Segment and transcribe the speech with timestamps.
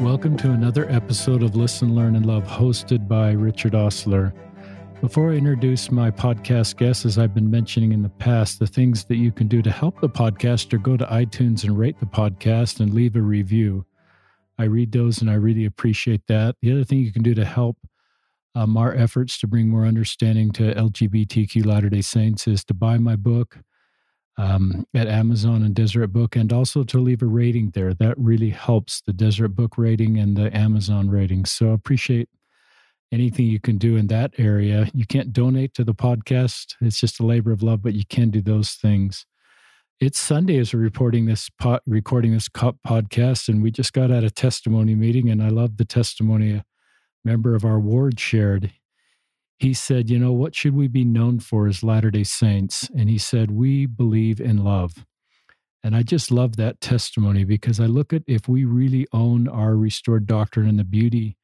[0.00, 4.34] Welcome to another episode of Listen, Learn, and Love, hosted by Richard Ostler.
[5.00, 9.04] Before I introduce my podcast guests, as I've been mentioning in the past, the things
[9.04, 12.06] that you can do to help the podcast are go to iTunes and rate the
[12.06, 13.86] podcast and leave a review.
[14.58, 16.56] I read those and I really appreciate that.
[16.60, 17.78] The other thing you can do to help
[18.56, 22.98] um, our efforts to bring more understanding to LGBTQ Latter day Saints is to buy
[22.98, 23.58] my book
[24.36, 27.94] um, at Amazon and Deseret Book and also to leave a rating there.
[27.94, 31.44] That really helps the Deseret Book rating and the Amazon rating.
[31.44, 32.28] So I appreciate
[33.12, 34.90] anything you can do in that area.
[34.92, 36.74] You can't donate to the podcast.
[36.80, 39.24] It's just a labor of love, but you can do those things.
[40.00, 44.24] It's Sunday as we're reporting this po- recording this podcast, and we just got at
[44.24, 46.64] a testimony meeting, and I love the testimony a
[47.24, 48.72] member of our ward shared.
[49.58, 53.08] He said, "You know what should we be known for as Latter Day Saints?" And
[53.08, 55.06] he said, "We believe in love."
[55.82, 59.76] And I just love that testimony because I look at if we really own our
[59.76, 61.36] restored doctrine and the beauty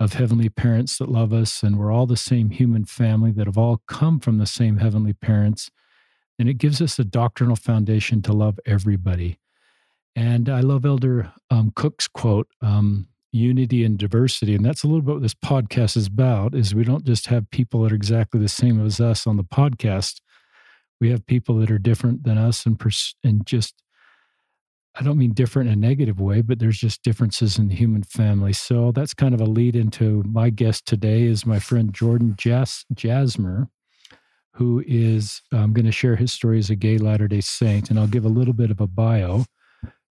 [0.00, 3.58] of heavenly parents that love us, and we're all the same human family that have
[3.58, 5.70] all come from the same heavenly parents.
[6.38, 9.38] And it gives us a doctrinal foundation to love everybody.
[10.16, 14.54] And I love Elder um, Cook's quote, um, unity and diversity.
[14.54, 17.50] And that's a little bit what this podcast is about, is we don't just have
[17.50, 20.20] people that are exactly the same as us on the podcast.
[21.00, 23.74] We have people that are different than us and, pers- and just
[24.96, 28.04] I don't mean different in a negative way, but there's just differences in the human
[28.04, 28.52] family.
[28.52, 32.84] So that's kind of a lead into my guest today is my friend Jordan Jas-
[32.94, 33.68] Jasmer,
[34.52, 37.90] who is i'm going to share his story as a gay Latter day Saint.
[37.90, 39.46] And I'll give a little bit of a bio.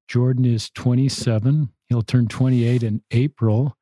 [0.08, 1.68] Jordan is 27.
[1.92, 3.76] He'll turn 28 in April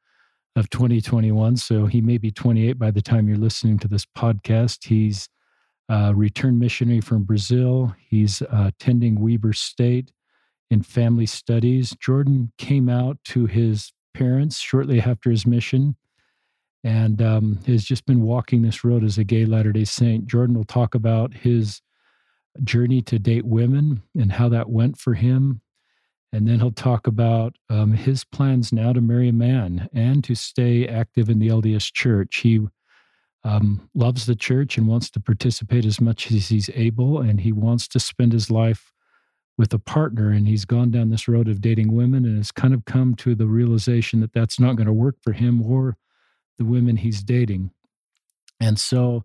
[0.56, 1.56] of 2021.
[1.58, 4.88] So he may be 28 by the time you're listening to this podcast.
[4.88, 5.28] He's
[5.88, 7.94] a returned missionary from Brazil.
[8.08, 10.10] He's uh, attending Weber State
[10.72, 11.94] in family studies.
[12.00, 15.94] Jordan came out to his parents shortly after his mission
[16.82, 20.26] and um, has just been walking this road as a gay Latter day Saint.
[20.26, 21.80] Jordan will talk about his
[22.64, 25.60] journey to date women and how that went for him.
[26.32, 30.34] And then he'll talk about um, his plans now to marry a man and to
[30.34, 32.38] stay active in the LDS church.
[32.38, 32.60] He
[33.42, 37.52] um, loves the church and wants to participate as much as he's able, and he
[37.52, 38.92] wants to spend his life
[39.60, 42.72] with a partner and he's gone down this road of dating women and has kind
[42.72, 45.98] of come to the realization that that's not going to work for him or
[46.56, 47.70] the women he's dating.
[48.58, 49.24] And so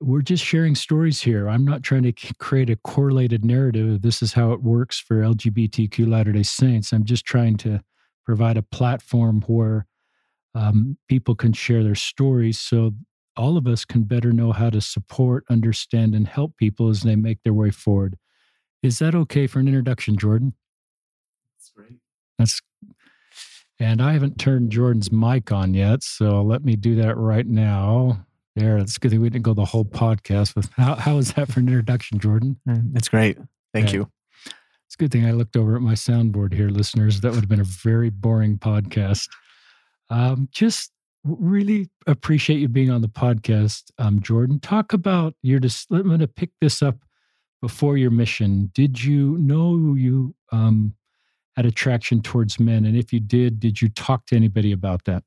[0.00, 1.48] we're just sharing stories here.
[1.48, 4.00] I'm not trying to create a correlated narrative.
[4.00, 6.92] This is how it works for LGBTQ Latter day Saints.
[6.92, 7.80] I'm just trying to
[8.24, 9.86] provide a platform where
[10.54, 12.92] um, people can share their stories so
[13.36, 17.16] all of us can better know how to support, understand, and help people as they
[17.16, 18.16] make their way forward.
[18.82, 20.54] Is that okay for an introduction, Jordan?
[21.56, 21.98] That's great.
[22.38, 22.60] That's
[23.78, 28.26] and I haven't turned Jordan's mic on yet, so let me do that right now.
[28.56, 31.52] There, it's good that we didn't go the whole podcast with how how is that
[31.52, 32.60] for an introduction, Jordan?
[32.94, 33.38] It's great.
[33.72, 34.00] Thank yeah.
[34.00, 34.10] you.
[34.86, 37.20] It's a good thing I looked over at my soundboard here, listeners.
[37.20, 39.28] That would have been a very boring podcast.
[40.10, 40.90] Um, just
[41.22, 44.58] really appreciate you being on the podcast, um, Jordan.
[44.58, 45.60] Talk about your.
[45.92, 46.96] I'm going to pick this up
[47.60, 50.94] before your mission, did you know you um,
[51.56, 52.84] had attraction towards men?
[52.84, 55.22] And if you did, did you talk to anybody about that?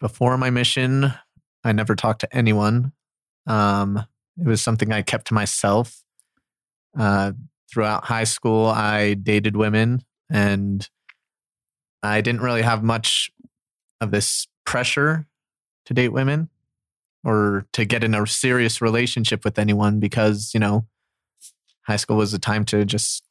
[0.00, 1.12] Before my mission,
[1.64, 2.92] I never talked to anyone.
[3.46, 4.04] Um,
[4.38, 6.02] it was something I kept to myself.
[6.98, 7.32] Uh,
[7.72, 10.88] throughout high school, I dated women and
[12.02, 13.30] I didn't really have much
[14.00, 15.26] of this pressure
[15.86, 16.48] to date women
[17.24, 20.86] or to get in a serious relationship with anyone because, you know,
[21.82, 23.22] high school was a time to just,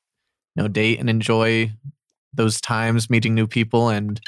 [0.56, 1.72] you know, date and enjoy
[2.34, 3.89] those times meeting new people.
[3.89, 4.22] And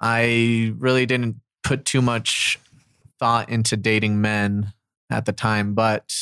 [0.00, 2.58] I really didn't put too much
[3.18, 4.72] thought into dating men
[5.10, 6.12] at the time, but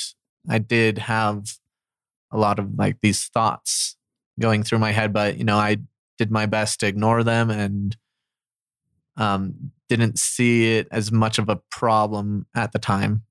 [0.49, 1.59] I did have
[2.31, 3.97] a lot of like these thoughts
[4.41, 5.79] going through my head, but you know, I
[6.19, 7.97] did my best to ignore them and
[9.17, 13.23] um, didn't see it as much of a problem at the time.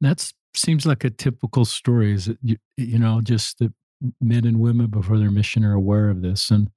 [0.00, 2.12] That seems like a typical story.
[2.12, 3.72] Is it you, you know just that
[4.20, 6.70] men and women before their mission are aware of this and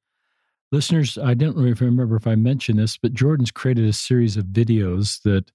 [0.74, 4.46] listeners i don't really remember if i mentioned this but jordan's created a series of
[4.46, 5.52] videos that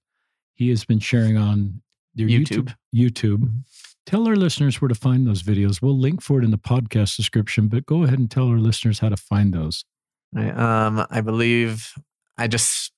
[0.55, 1.81] he has been sharing on
[2.17, 3.63] youtube youtube, YouTube.
[4.05, 7.15] tell our listeners where to find those videos we'll link for it in the podcast
[7.15, 9.85] description but go ahead and tell our listeners how to find those
[10.31, 10.55] Right.
[10.55, 11.91] Um, I believe
[12.37, 12.91] I just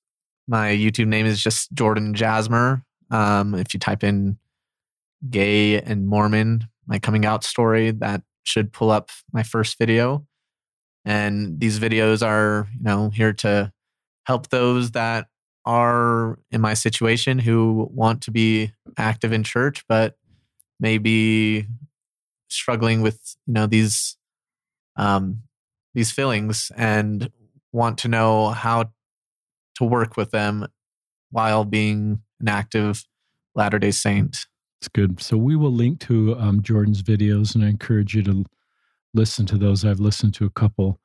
[0.47, 2.83] my YouTube name is just Jordan Jasmer.
[3.09, 4.37] Um, if you type in
[5.29, 10.25] gay and Mormon, my coming out story, that should pull up my first video.
[11.05, 13.71] And these videos are, you know, here to
[14.25, 15.27] help those that
[15.65, 20.15] are in my situation who want to be active in church, but
[20.79, 21.67] maybe
[22.49, 24.17] struggling with, you know, these
[24.95, 25.43] um,
[25.93, 27.31] these feelings and
[27.71, 28.91] want to know how
[29.75, 30.67] to work with them
[31.31, 33.03] while being an active
[33.55, 34.45] Latter day Saint.
[34.79, 35.21] It's good.
[35.21, 38.45] So we will link to um, Jordan's videos, and I encourage you to
[39.13, 39.85] listen to those.
[39.85, 40.99] I've listened to a couple.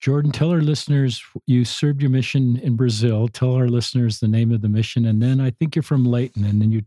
[0.00, 3.28] Jordan, tell our listeners you served your mission in Brazil.
[3.28, 6.44] Tell our listeners the name of the mission, and then I think you're from Layton,
[6.44, 6.82] and then you.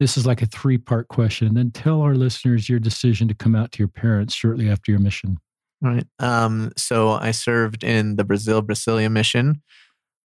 [0.00, 3.34] This is like a three part question, and then tell our listeners your decision to
[3.34, 5.38] come out to your parents shortly after your mission.
[5.82, 6.06] Right.
[6.20, 9.62] Um, so I served in the Brazil Brasilia mission.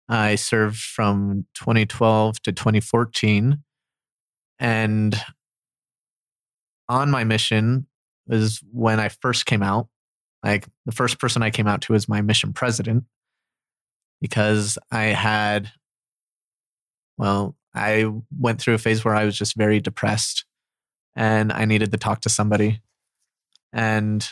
[0.09, 3.59] I served from 2012 to 2014.
[4.59, 5.21] And
[6.89, 7.87] on my mission
[8.27, 9.89] was when I first came out.
[10.43, 13.05] Like the first person I came out to was my mission president
[14.21, 15.71] because I had,
[17.17, 18.07] well, I
[18.39, 20.45] went through a phase where I was just very depressed
[21.15, 22.81] and I needed to talk to somebody.
[23.73, 24.29] And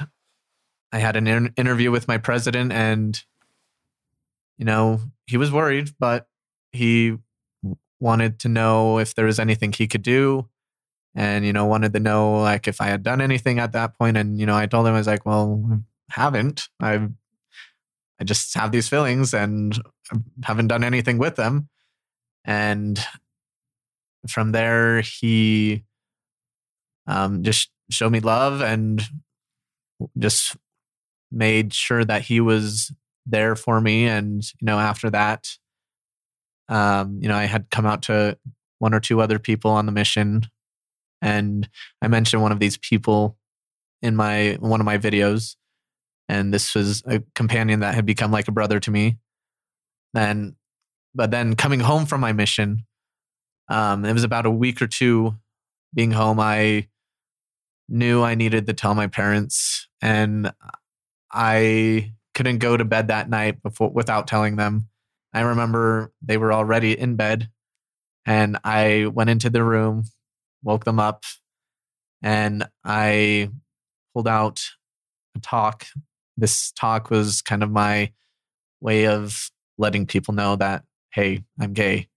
[0.93, 3.19] I had an in- interview with my president, and,
[4.59, 6.27] you know, he was worried, but
[6.73, 7.17] he
[8.01, 10.50] wanted to know if there was anything he could do
[11.15, 14.17] and you know wanted to know like if i had done anything at that point
[14.17, 15.63] and you know i told him i was like well
[16.11, 16.69] I haven't.
[16.81, 17.09] I
[18.21, 19.81] i just have these feelings and
[20.45, 21.69] haven't done anything with them.
[22.45, 22.99] And
[24.29, 25.85] from there he
[27.07, 29.03] um, just showed me love and
[30.19, 30.57] just
[31.33, 32.93] made sure that he was
[33.25, 34.07] there for me.
[34.07, 35.49] And you know after that
[36.71, 38.39] um, you know, I had come out to
[38.79, 40.43] one or two other people on the mission,
[41.21, 41.69] and
[42.03, 43.37] I mentioned one of these people
[44.03, 45.57] in my one of my videos,
[46.29, 49.19] and this was a companion that had become like a brother to me.
[50.15, 50.55] And
[51.15, 52.87] but then coming home from my mission,
[53.69, 55.35] um, it was about a week or two
[55.95, 56.41] being home.
[56.41, 56.89] I
[57.89, 60.53] knew I needed to tell my parents, and
[61.33, 64.89] I couldn't go to bed that night before without telling them.
[65.33, 67.51] I remember they were already in bed
[68.27, 70.05] and I went into the room,
[70.63, 71.25] woke them up,
[72.23, 73.51] and I
[74.15, 74.63] pulled out
[75.37, 75.87] a talk.
[76.37, 78.13] This talk was kind of my
[78.81, 82.09] way of letting people know that, hey, I'm gay.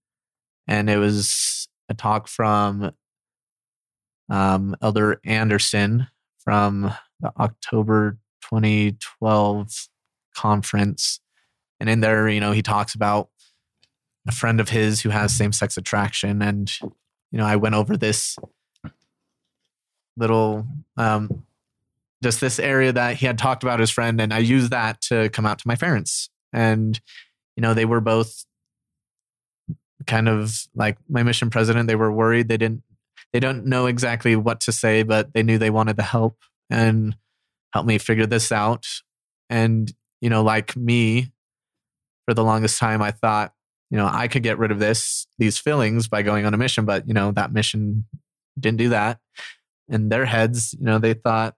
[0.66, 2.92] And it was a talk from
[4.30, 6.08] um, Elder Anderson
[6.38, 9.88] from the October 2012
[10.34, 11.20] conference
[11.80, 13.28] and in there, you know, he talks about
[14.26, 16.40] a friend of his who has same sex attraction.
[16.40, 16.72] And,
[17.34, 18.38] you know, I went over this
[20.16, 21.42] little, um,
[22.22, 24.20] just this area that he had talked about his friend.
[24.20, 26.30] And I used that to come out to my parents.
[26.52, 27.00] And,
[27.56, 28.46] you know, they were both
[30.06, 31.88] kind of like my mission president.
[31.88, 32.46] They were worried.
[32.46, 32.84] They didn't,
[33.32, 36.38] they don't know exactly what to say, but they knew they wanted to help
[36.70, 37.16] and
[37.72, 38.86] help me figure this out.
[39.50, 41.32] And, you know, like me,
[42.26, 43.53] for the longest time I thought,
[43.94, 46.84] you know, I could get rid of this, these feelings by going on a mission,
[46.84, 48.04] but you know, that mission
[48.58, 49.20] didn't do that.
[49.88, 51.54] In their heads, you know, they thought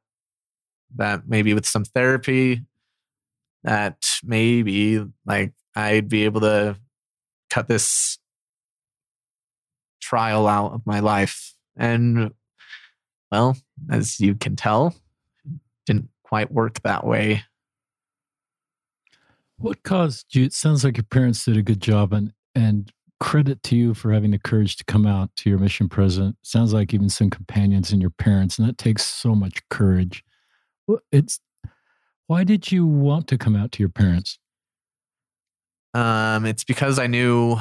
[0.97, 2.61] that maybe with some therapy,
[3.65, 6.77] that maybe like I'd be able to
[7.49, 8.19] cut this
[10.03, 11.55] trial out of my life.
[11.75, 12.33] And
[13.33, 13.57] well,
[13.89, 14.95] as you can tell,
[15.87, 17.45] didn't quite work that way.
[19.59, 20.45] What caused you?
[20.45, 24.13] It sounds like your parents did a good job, and and credit to you for
[24.13, 26.37] having the courage to come out to your mission president.
[26.43, 30.25] Sounds like even some companions and your parents, and that takes so much courage.
[31.13, 31.41] It's
[32.27, 34.39] why did you want to come out to your parents?
[35.95, 37.57] Um, it's because I knew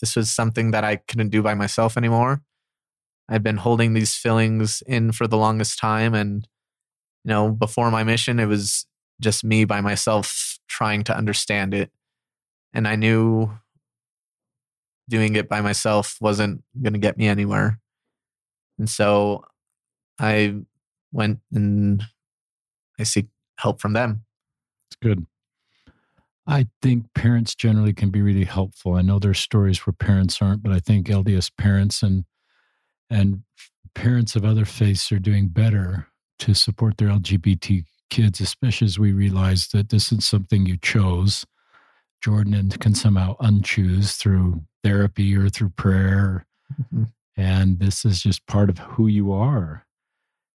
[0.00, 2.42] this was something that I couldn't do by myself anymore.
[3.28, 6.46] I'd been holding these feelings in for the longest time, and
[7.24, 8.86] you know, before my mission, it was
[9.20, 11.90] just me by myself trying to understand it.
[12.74, 13.50] And I knew
[15.08, 17.78] doing it by myself wasn't going to get me anywhere.
[18.78, 19.44] And so
[20.18, 20.54] I
[21.12, 22.02] went and
[22.98, 23.26] I seek
[23.58, 24.24] help from them.
[24.90, 25.26] It's good.
[26.46, 28.94] I think parents generally can be really helpful.
[28.94, 32.24] I know there's stories where parents aren't, but I think LDS parents and
[33.08, 33.42] and
[33.94, 39.12] parents of other faiths are doing better to support their LGBT kids, especially as we
[39.12, 41.44] realize that this is something you chose,
[42.22, 46.46] Jordan, and can somehow unchoose through therapy or through prayer.
[46.80, 47.04] Mm-hmm.
[47.36, 49.86] And this is just part of who you are.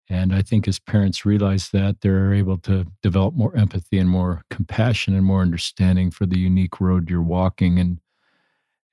[0.10, 4.44] And I think as parents realize that, they're able to develop more empathy and more
[4.50, 8.00] compassion and more understanding for the unique road you're walking and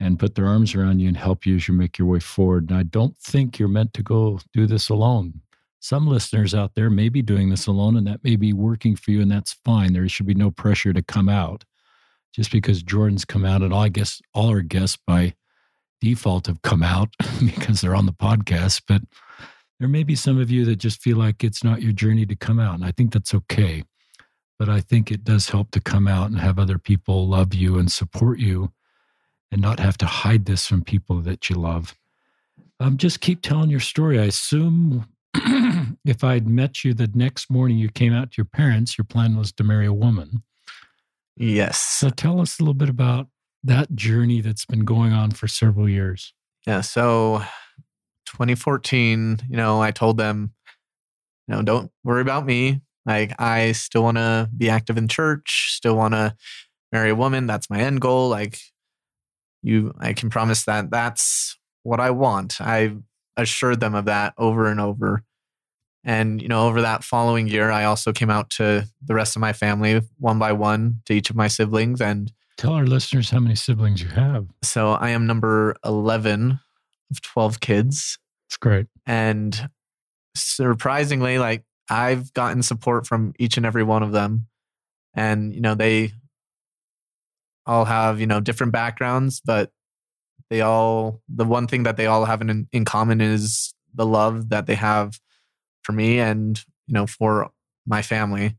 [0.03, 2.71] and put their arms around you and help you as you make your way forward.
[2.71, 5.43] And I don't think you're meant to go do this alone.
[5.79, 9.11] Some listeners out there may be doing this alone, and that may be working for
[9.11, 9.93] you, and that's fine.
[9.93, 11.65] There should be no pressure to come out.
[12.35, 15.35] Just because Jordan's come out, and all, I guess all our guests by
[16.01, 19.03] default have come out because they're on the podcast, but
[19.79, 22.37] there may be some of you that just feel like it's not your journey to
[22.37, 22.75] come out.
[22.75, 23.85] And I think that's okay.
[24.59, 27.79] But I think it does help to come out and have other people love you
[27.79, 28.73] and support you
[29.51, 31.95] and not have to hide this from people that you love.
[32.79, 34.21] Um, just keep telling your story.
[34.21, 35.09] I assume
[36.05, 39.37] if I'd met you the next morning you came out to your parents, your plan
[39.37, 40.43] was to marry a woman.
[41.41, 41.81] Yes.
[41.81, 43.27] So tell us a little bit about
[43.65, 46.35] that journey that's been going on for several years.
[46.67, 46.83] Yeah.
[46.83, 47.43] So
[48.27, 50.53] 2014, you know, I told them,
[51.49, 52.83] you know, don't worry about me.
[53.07, 56.37] Like, I still want to be active in church, still want to
[56.93, 57.47] marry a woman.
[57.47, 58.29] That's my end goal.
[58.29, 58.59] Like,
[59.63, 62.61] you, I can promise that that's what I want.
[62.61, 62.97] I
[63.39, 65.25] assured them of that over and over.
[66.05, 69.41] And, you know, over that following year, I also came out to the rest of
[69.41, 72.01] my family one by one to each of my siblings.
[72.01, 74.47] And tell our listeners how many siblings you have.
[74.63, 76.59] So I am number 11
[77.11, 78.19] of 12 kids.
[78.49, 78.87] It's great.
[79.07, 79.69] And
[80.35, 84.47] surprisingly, like I've gotten support from each and every one of them.
[85.15, 86.13] And, you know, they
[87.67, 89.71] all have, you know, different backgrounds, but
[90.49, 94.49] they all, the one thing that they all have in, in common is the love
[94.49, 95.19] that they have
[95.83, 97.51] for me and, you know, for
[97.87, 98.57] my family.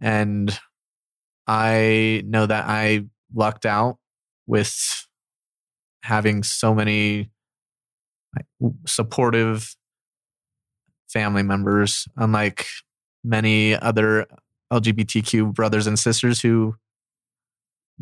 [0.00, 0.58] And
[1.46, 3.04] I know that I
[3.34, 3.98] lucked out
[4.46, 5.06] with
[6.02, 7.30] having so many
[8.86, 9.74] supportive
[11.08, 12.66] family members, unlike
[13.24, 14.26] many other
[14.72, 16.76] LGBTQ brothers and sisters who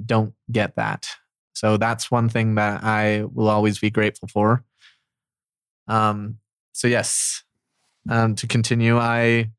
[0.05, 1.09] don't get that.
[1.55, 4.65] So that's one thing that I will always be grateful for.
[5.89, 6.39] Um,
[6.73, 7.43] so yes,
[8.09, 9.51] um, to continue, I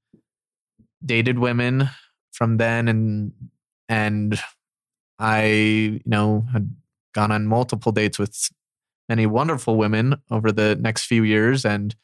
[1.04, 1.90] dated women
[2.32, 3.34] from then and
[3.88, 4.40] and
[5.18, 6.74] I, you know, had
[7.14, 8.50] gone on multiple dates with
[9.10, 11.66] many wonderful women over the next few years.
[11.66, 11.96] And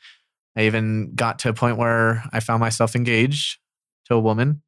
[0.58, 3.60] I even got to a point where I found myself engaged
[4.06, 4.64] to a woman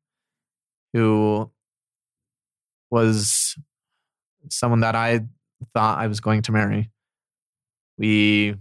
[0.93, 1.51] who
[2.89, 3.55] was
[4.49, 5.21] someone that I
[5.73, 6.91] thought I was going to marry.
[7.97, 8.55] We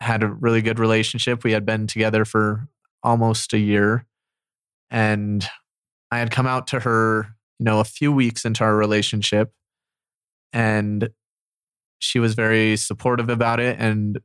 [0.00, 1.44] had a really good relationship.
[1.44, 2.68] We had been together for
[3.02, 4.06] almost a year.
[4.90, 5.46] And
[6.10, 9.52] I had come out to her you know, a few weeks into our relationship
[10.52, 11.10] and
[11.98, 14.20] she was very supportive about it and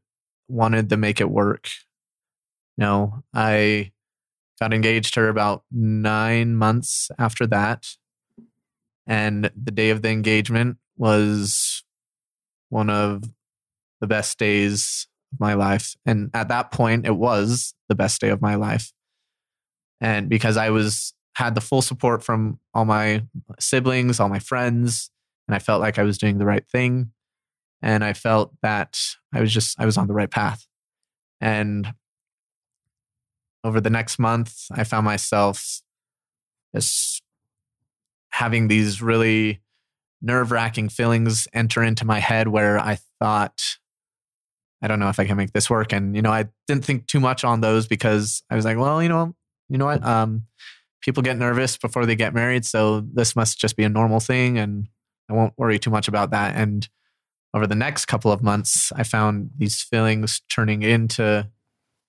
[0.47, 1.67] wanted to make it work.
[2.77, 3.91] You know, I
[4.59, 7.87] got engaged to her about nine months after that.
[9.07, 11.83] And the day of the engagement was
[12.69, 13.23] one of
[13.99, 15.95] the best days of my life.
[16.05, 18.93] And at that point, it was the best day of my life.
[19.99, 23.23] And because I was had the full support from all my
[23.59, 25.09] siblings, all my friends,
[25.47, 27.11] and I felt like I was doing the right thing.
[27.81, 28.97] And I felt that
[29.33, 30.65] I was just, I was on the right path.
[31.41, 31.93] And
[33.63, 35.81] over the next month, I found myself
[36.73, 37.21] just
[38.31, 39.61] having these really
[40.21, 43.61] nerve wracking feelings enter into my head where I thought,
[44.83, 45.93] I don't know if I can make this work.
[45.93, 49.01] And, you know, I didn't think too much on those because I was like, well,
[49.01, 49.33] you know,
[49.69, 50.03] you know what?
[50.03, 50.43] Um,
[51.01, 52.65] people get nervous before they get married.
[52.65, 54.57] So this must just be a normal thing.
[54.57, 54.89] And
[55.29, 56.55] I won't worry too much about that.
[56.55, 56.87] And
[57.53, 61.49] over the next couple of months, I found these feelings turning into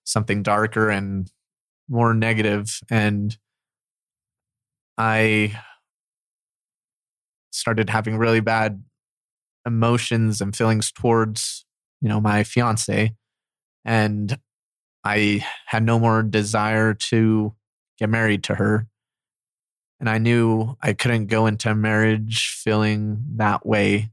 [0.05, 1.31] something darker and
[1.89, 2.81] more negative.
[2.91, 3.37] And
[4.99, 5.61] I
[7.53, 8.83] started having really bad
[9.65, 11.64] emotions and feelings towards,
[12.05, 13.15] you know, my fiance.
[13.87, 14.39] And
[15.05, 17.55] I had no more desire to
[17.99, 18.87] get married to her.
[20.01, 24.11] And I knew I couldn't go into marriage feeling that way.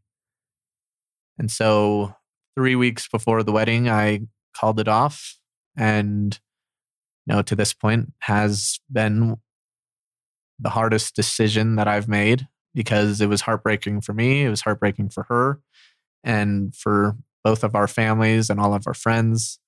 [1.37, 2.15] And so,
[2.55, 4.21] three weeks before the wedding, I
[4.55, 5.37] called it off.
[5.75, 6.39] And,
[7.25, 9.35] you know, to this point, has been
[10.59, 14.45] the hardest decision that I've made because it was heartbreaking for me.
[14.45, 15.59] It was heartbreaking for her
[16.23, 19.59] and for both of our families and all of our friends.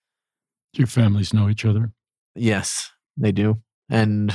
[0.73, 1.91] Your families know each other?
[2.35, 4.33] Yes, they do and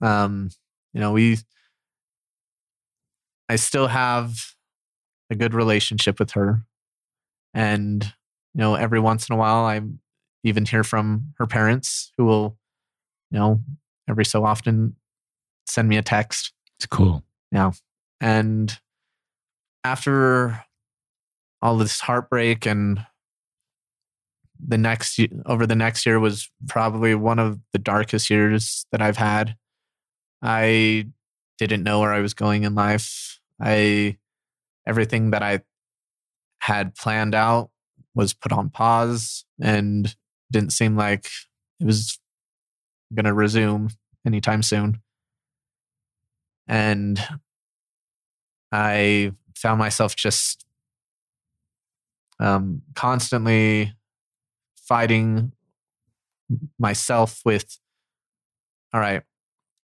[0.00, 0.48] um
[0.94, 1.36] you know we
[3.50, 4.34] i still have
[5.30, 6.62] a good relationship with her
[7.52, 8.04] and
[8.54, 10.00] you know every once in a while i'm
[10.44, 12.56] even hear from her parents who will,
[13.30, 13.60] you know,
[14.08, 14.96] every so often
[15.66, 16.52] send me a text.
[16.76, 17.24] It's cool.
[17.52, 17.72] Yeah.
[18.20, 18.76] And
[19.84, 20.64] after
[21.62, 23.04] all this heartbreak and
[24.64, 29.16] the next over the next year was probably one of the darkest years that I've
[29.16, 29.56] had.
[30.42, 31.08] I
[31.58, 33.40] didn't know where I was going in life.
[33.60, 34.18] I
[34.86, 35.60] everything that I
[36.60, 37.70] had planned out
[38.14, 40.14] was put on pause and
[40.50, 41.28] didn't seem like
[41.80, 42.18] it was
[43.14, 43.90] going to resume
[44.26, 45.00] anytime soon.
[46.66, 47.22] And
[48.72, 50.64] I found myself just
[52.40, 53.94] um, constantly
[54.76, 55.52] fighting
[56.78, 57.78] myself with,
[58.92, 59.22] all right,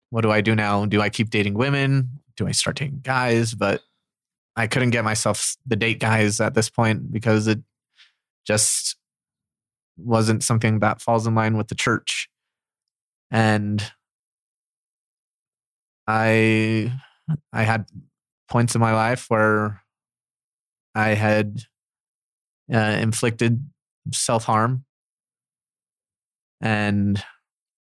[0.10, 0.86] what do I do now?
[0.86, 2.22] Do I keep dating women?
[2.38, 3.54] Do I start dating guys?
[3.54, 3.82] But
[4.56, 7.60] I couldn't get myself the date guys at this point because it
[8.46, 8.96] just
[9.98, 12.30] wasn't something that falls in line with the church.
[13.32, 13.84] And
[16.08, 16.94] I
[17.52, 17.88] I had
[18.50, 19.82] points in my life where
[20.94, 21.64] I had
[22.72, 23.66] uh, inflicted
[24.12, 24.86] self harm
[26.62, 27.24] and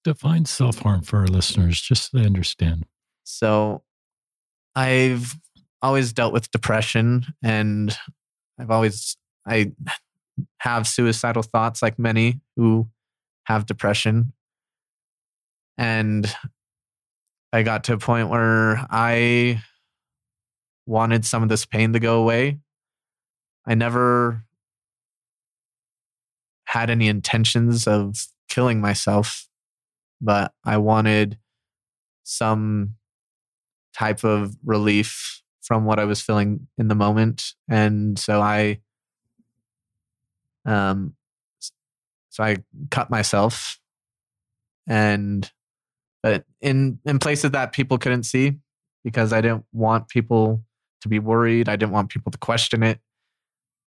[0.03, 2.85] define self harm for our listeners, just so they understand.
[3.23, 3.83] So
[4.75, 5.37] I've
[5.81, 7.95] always dealt with depression and
[8.59, 9.73] I've always, I
[10.59, 12.89] have suicidal thoughts like many who
[13.45, 14.33] have depression.
[15.77, 16.33] And
[17.51, 19.61] I got to a point where I
[20.85, 22.59] wanted some of this pain to go away.
[23.65, 24.43] I never
[26.69, 29.47] had any intentions of killing myself,
[30.21, 31.39] but I wanted
[32.23, 32.93] some
[33.97, 37.55] type of relief from what I was feeling in the moment.
[37.67, 38.81] And so I
[40.63, 41.15] um
[42.29, 42.57] so I
[42.91, 43.79] cut myself
[44.87, 45.51] and
[46.21, 48.59] but in in places that people couldn't see
[49.03, 50.63] because I didn't want people
[51.01, 51.67] to be worried.
[51.67, 52.99] I didn't want people to question it.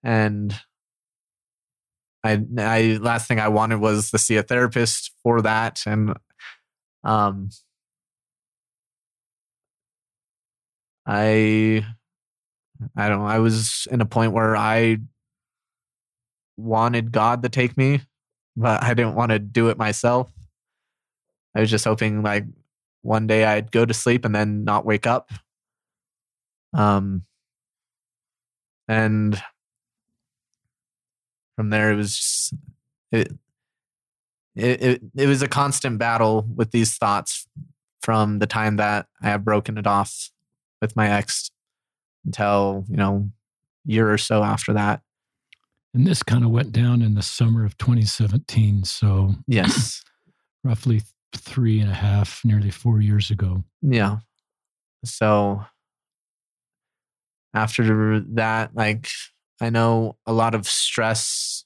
[0.05, 0.55] And
[2.23, 6.15] I, I last thing I wanted was to see a therapist for that, and
[7.03, 7.51] um,
[11.07, 11.87] I,
[12.97, 13.23] I don't.
[13.23, 14.99] I was in a point where I
[16.57, 18.03] wanted God to take me,
[18.57, 20.31] but I didn't want to do it myself.
[21.55, 22.45] I was just hoping like
[23.03, 25.31] one day I'd go to sleep and then not wake up.
[26.73, 27.25] Um,
[28.87, 29.41] and
[31.61, 32.55] from there it was just,
[33.13, 33.33] it,
[34.57, 37.47] it it it was a constant battle with these thoughts
[38.01, 40.31] from the time that I have broken it off
[40.81, 41.51] with my ex
[42.25, 43.29] until you know
[43.85, 45.03] year or so after that.
[45.93, 48.85] And this kind of went down in the summer of 2017.
[48.85, 50.03] So yes,
[50.65, 51.03] roughly
[51.37, 53.65] three and a half, nearly four years ago.
[53.83, 54.21] Yeah.
[55.05, 55.67] So
[57.53, 59.09] after that, like
[59.61, 61.65] I know a lot of stress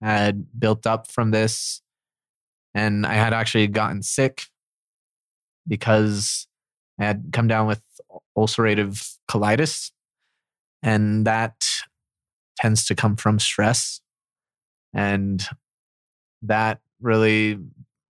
[0.00, 1.82] had built up from this.
[2.74, 4.44] And I had actually gotten sick
[5.66, 6.46] because
[7.00, 7.82] I had come down with
[8.36, 9.90] ulcerative colitis.
[10.82, 11.64] And that
[12.56, 14.00] tends to come from stress.
[14.94, 15.44] And
[16.42, 17.58] that really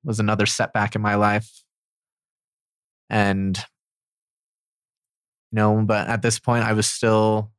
[0.04, 1.62] was another setback in my life.
[3.08, 3.56] And,
[5.50, 7.50] you know, but at this point, I was still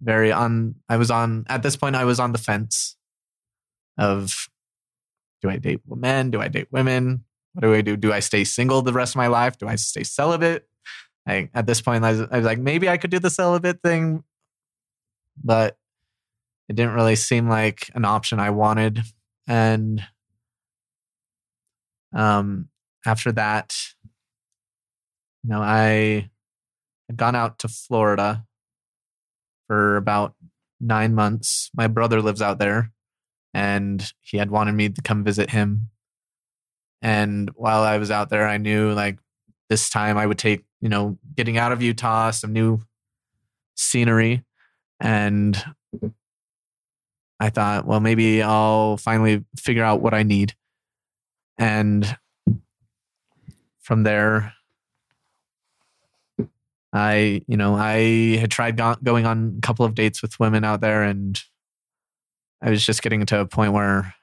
[0.00, 2.96] very on i was on at this point i was on the fence
[3.98, 4.48] of
[5.42, 6.30] do i date men?
[6.30, 7.24] Do i date women?
[7.52, 7.96] What do i do?
[7.96, 9.58] Do i stay single the rest of my life?
[9.58, 10.68] Do i stay celibate?
[11.28, 13.82] I, at this point I was, I was like maybe i could do the celibate
[13.82, 14.22] thing
[15.42, 15.76] but
[16.68, 19.02] it didn't really seem like an option i wanted.
[19.46, 20.02] And
[22.14, 22.68] um
[23.04, 23.76] after that
[25.44, 26.28] you know i
[27.08, 28.44] had gone out to florida
[29.66, 30.34] for about
[30.80, 31.70] nine months.
[31.74, 32.92] My brother lives out there
[33.54, 35.88] and he had wanted me to come visit him.
[37.02, 39.18] And while I was out there, I knew like
[39.68, 42.80] this time I would take, you know, getting out of Utah, some new
[43.74, 44.44] scenery.
[45.00, 45.62] And
[47.38, 50.54] I thought, well, maybe I'll finally figure out what I need.
[51.58, 52.16] And
[53.80, 54.52] from there,
[56.96, 60.64] I, you know, I had tried go- going on a couple of dates with women
[60.64, 61.40] out there and
[62.62, 64.14] I was just getting to a point where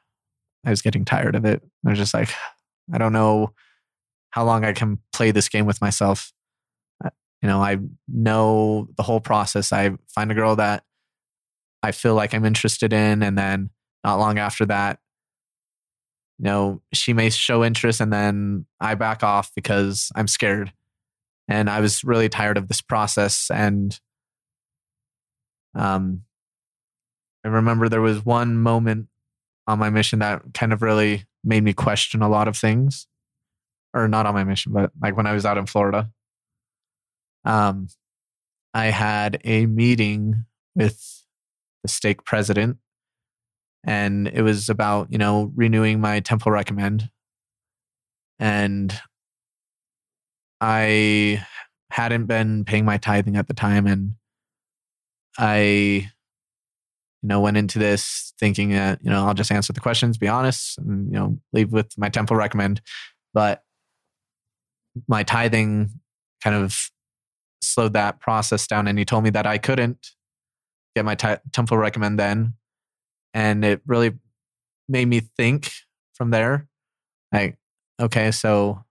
[0.66, 1.62] I was getting tired of it.
[1.86, 2.30] I was just like,
[2.94, 3.54] I don't know
[4.32, 6.34] how long I can play this game with myself.
[7.04, 9.72] Uh, you know, I know the whole process.
[9.72, 10.84] I find a girl that
[11.84, 13.70] I feel like I'm interested in, and then
[14.04, 15.00] not long after that,
[16.40, 20.74] you know, she may show interest and then I back off because I'm scared.
[21.47, 23.49] And I was really tired of this process.
[23.51, 23.99] And
[25.75, 26.23] um,
[27.43, 29.08] I remember there was one moment
[29.67, 33.08] on my mission that kind of really made me question a lot of things.
[33.95, 36.10] Or not on my mission, but like when I was out in Florida.
[37.45, 37.89] Um,
[38.73, 41.23] I had a meeting with
[41.84, 42.77] the stake president
[43.84, 47.10] and it was about you know renewing my temple recommend
[48.39, 48.99] and
[50.63, 51.45] i
[51.91, 54.13] hadn't been paying my tithing at the time and
[55.38, 55.60] i
[57.21, 60.28] you know went into this thinking that you know i'll just answer the questions be
[60.28, 62.82] honest and you know leave with my temple recommend.
[63.34, 63.63] But
[65.08, 65.89] my tithing
[66.43, 66.78] kind of
[67.62, 70.12] slowed that process down and he told me that i couldn't
[70.95, 72.54] get my t- temple recommend then
[73.34, 74.12] and it really
[74.88, 75.71] made me think
[76.13, 76.67] from there
[77.32, 77.58] like
[77.99, 78.84] okay so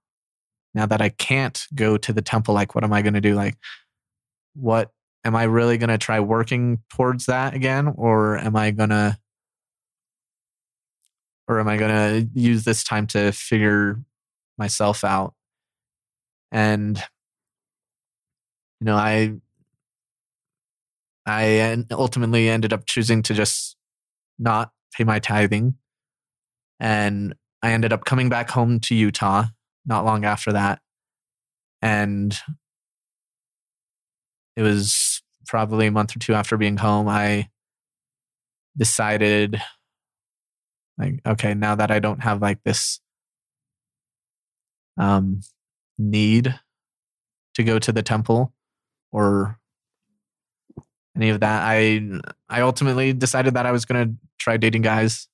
[0.74, 3.34] now that i can't go to the temple like what am i going to do?
[3.34, 3.56] Like
[4.54, 4.90] what
[5.24, 9.16] am i really going to try working towards that again or am i going to
[11.48, 14.00] or am i going to use this time to figure
[14.58, 15.34] myself out?
[16.50, 16.98] And
[18.80, 19.32] you know i
[21.26, 23.76] i ultimately ended up choosing to just
[24.38, 25.74] not pay my tithing.
[26.80, 29.44] And I ended up coming back home to Utah
[29.86, 30.80] not long after that.
[31.80, 32.36] And
[34.56, 37.48] it was probably a month or two after being home, I
[38.76, 39.60] decided,
[40.98, 43.00] like, okay, now that I don't have like this
[44.96, 45.40] um,
[45.98, 46.54] need
[47.54, 48.52] to go to the temple
[49.10, 49.58] or
[51.16, 51.62] any of that.
[51.64, 52.00] I
[52.48, 55.28] I ultimately decided that I was to try dating guys.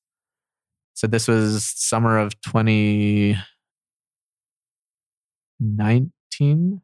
[0.94, 2.40] So this was summer of
[5.60, 6.82] 2019.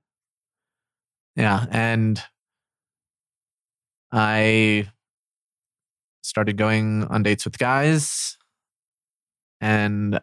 [1.36, 2.22] Yeah, and
[4.12, 4.88] I
[6.22, 8.38] started going on dates with guys
[9.60, 10.20] and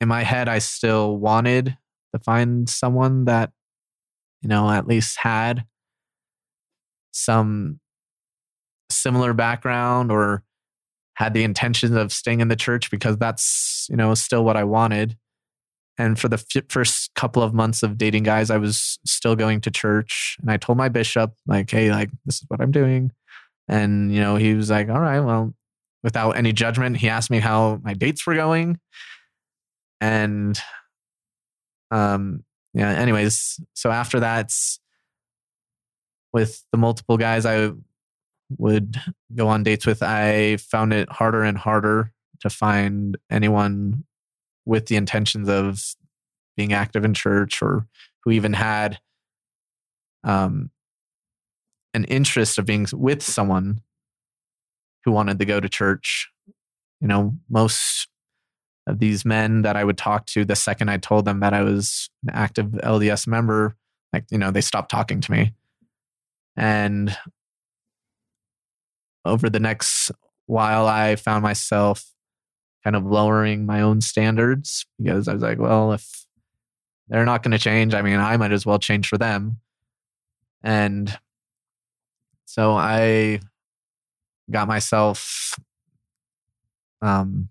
[0.00, 1.76] in my head I still wanted
[2.14, 3.50] to find someone that
[4.42, 5.64] you know at least had
[7.10, 7.80] some
[8.90, 10.44] similar background or
[11.14, 14.64] had the intentions of staying in the church because that's you know still what I
[14.64, 15.16] wanted.
[15.98, 19.60] And for the f- first couple of months of dating guys, I was still going
[19.62, 23.10] to church, and I told my bishop like, "Hey, like this is what I'm doing,"
[23.68, 25.54] and you know he was like, "All right, well."
[26.04, 28.78] Without any judgment, he asked me how my dates were going,
[30.00, 30.56] and
[31.90, 32.90] um, yeah.
[32.90, 34.52] Anyways, so after that,
[36.32, 37.72] with the multiple guys I
[38.56, 38.96] would
[39.34, 44.04] go on dates with, I found it harder and harder to find anyone
[44.68, 45.82] with the intentions of
[46.56, 47.86] being active in church or
[48.22, 48.98] who even had
[50.24, 50.70] um,
[51.94, 53.80] an interest of being with someone
[55.04, 56.28] who wanted to go to church.
[57.00, 58.08] You know, most
[58.86, 61.62] of these men that I would talk to, the second I told them that I
[61.62, 63.74] was an active LDS member,
[64.12, 65.54] like, you know, they stopped talking to me.
[66.56, 67.16] And
[69.24, 70.10] over the next
[70.46, 72.04] while, I found myself
[72.84, 76.26] kind of lowering my own standards because I was like, well, if
[77.08, 79.58] they're not going to change, I mean, I might as well change for them.
[80.62, 81.18] And
[82.44, 83.40] so I
[84.50, 85.54] got myself,
[87.02, 87.48] um,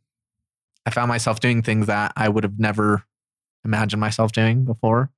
[0.86, 3.04] I found myself doing things that I would have never
[3.64, 5.12] imagined myself doing before.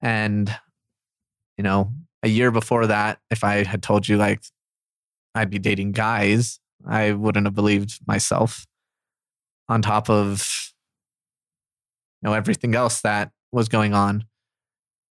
[0.00, 0.54] And
[1.56, 4.42] you know, a year before that, if I had told you like
[5.34, 8.66] I'd be dating guys, I wouldn't have believed myself.
[9.68, 10.48] On top of
[12.22, 14.24] you know everything else that was going on.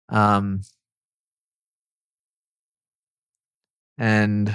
[0.08, 0.62] Um
[3.98, 4.48] and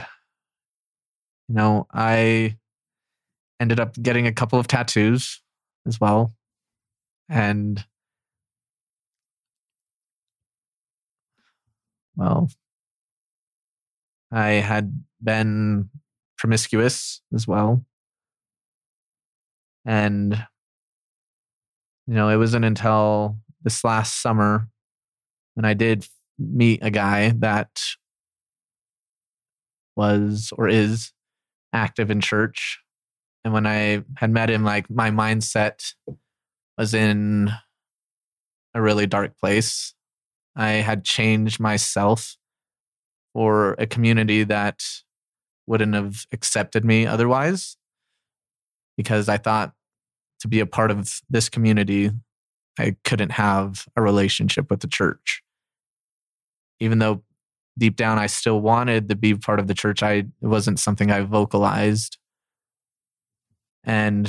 [1.47, 2.57] you know, I
[3.59, 5.41] ended up getting a couple of tattoos
[5.87, 6.33] as well.
[7.29, 7.85] And
[12.15, 12.49] well,
[14.31, 15.89] I had been
[16.45, 17.83] promiscuous as well.
[19.83, 20.35] And,
[22.05, 24.67] you know, it wasn't until this last summer
[25.55, 27.81] when I did meet a guy that
[29.95, 31.13] was or is
[31.73, 32.79] active in church.
[33.43, 35.93] And when I had met him, like my mindset
[36.77, 37.49] was in
[38.75, 39.95] a really dark place.
[40.55, 42.37] I had changed myself
[43.33, 44.83] for a community that
[45.67, 47.77] wouldn't have accepted me otherwise
[48.97, 49.73] because I thought
[50.39, 52.11] to be a part of this community,
[52.77, 55.41] I couldn't have a relationship with the church.
[56.79, 57.23] Even though
[57.77, 61.11] deep down I still wanted to be part of the church, I it wasn't something
[61.11, 62.17] I vocalized.
[63.83, 64.27] And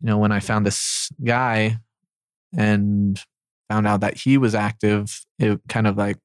[0.00, 1.78] you know, when I found this guy
[2.56, 3.20] and
[3.68, 6.18] found out that he was active, it kind of like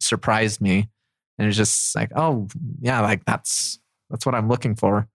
[0.00, 0.90] surprised me.
[1.38, 2.48] And it's just like, oh
[2.80, 5.08] yeah, like that's that's what I'm looking for.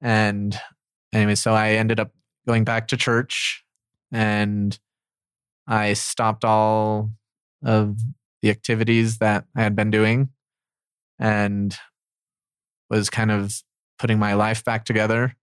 [0.00, 0.58] And
[1.12, 2.12] anyway, so I ended up
[2.46, 3.64] going back to church
[4.12, 4.78] and
[5.66, 7.10] I stopped all
[7.64, 7.98] of
[8.42, 10.28] the activities that I had been doing
[11.18, 11.76] and
[12.90, 13.54] was kind of
[13.98, 15.34] putting my life back together.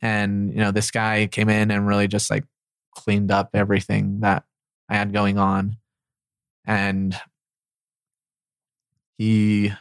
[0.00, 2.44] And, you know, this guy came in and really just like
[2.94, 4.44] cleaned up everything that
[4.88, 5.76] I had going on.
[6.64, 7.14] And
[9.22, 9.72] he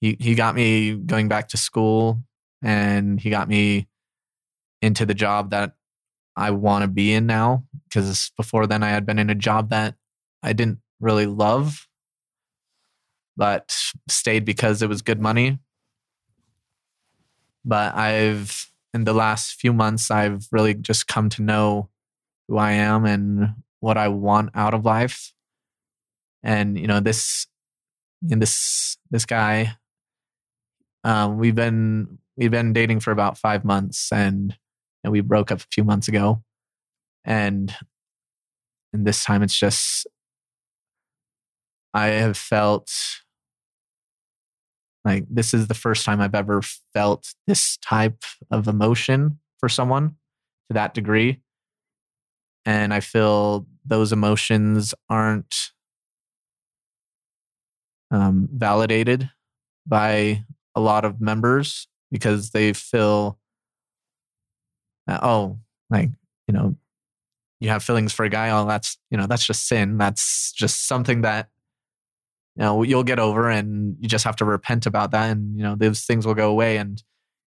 [0.00, 2.22] he he got me going back to school
[2.62, 3.88] and he got me
[4.80, 5.72] into the job that
[6.36, 9.70] I want to be in now because before then I had been in a job
[9.70, 9.96] that
[10.44, 11.88] I didn't really love
[13.36, 13.76] but
[14.08, 15.58] stayed because it was good money.
[17.64, 21.90] But I've in the last few months I've really just come to know
[22.46, 25.32] who I am and what I want out of life
[26.42, 27.46] and you know this
[28.30, 29.76] and this this guy
[31.04, 34.56] um, we've been we've been dating for about five months, and,
[35.02, 36.42] and we broke up a few months ago.
[37.24, 37.74] And
[38.92, 40.06] and this time, it's just
[41.94, 42.90] I have felt
[45.04, 46.60] like this is the first time I've ever
[46.92, 50.16] felt this type of emotion for someone
[50.68, 51.40] to that degree.
[52.66, 55.70] And I feel those emotions aren't
[58.10, 59.30] um, validated
[59.86, 60.44] by
[60.74, 63.38] a lot of members because they feel
[65.06, 65.58] that, oh
[65.90, 66.10] like
[66.46, 66.76] you know
[67.60, 69.98] you have feelings for a guy oh that's you know that's just sin.
[69.98, 71.48] That's just something that
[72.56, 75.62] you know you'll get over and you just have to repent about that and you
[75.62, 76.76] know those things will go away.
[76.76, 76.98] And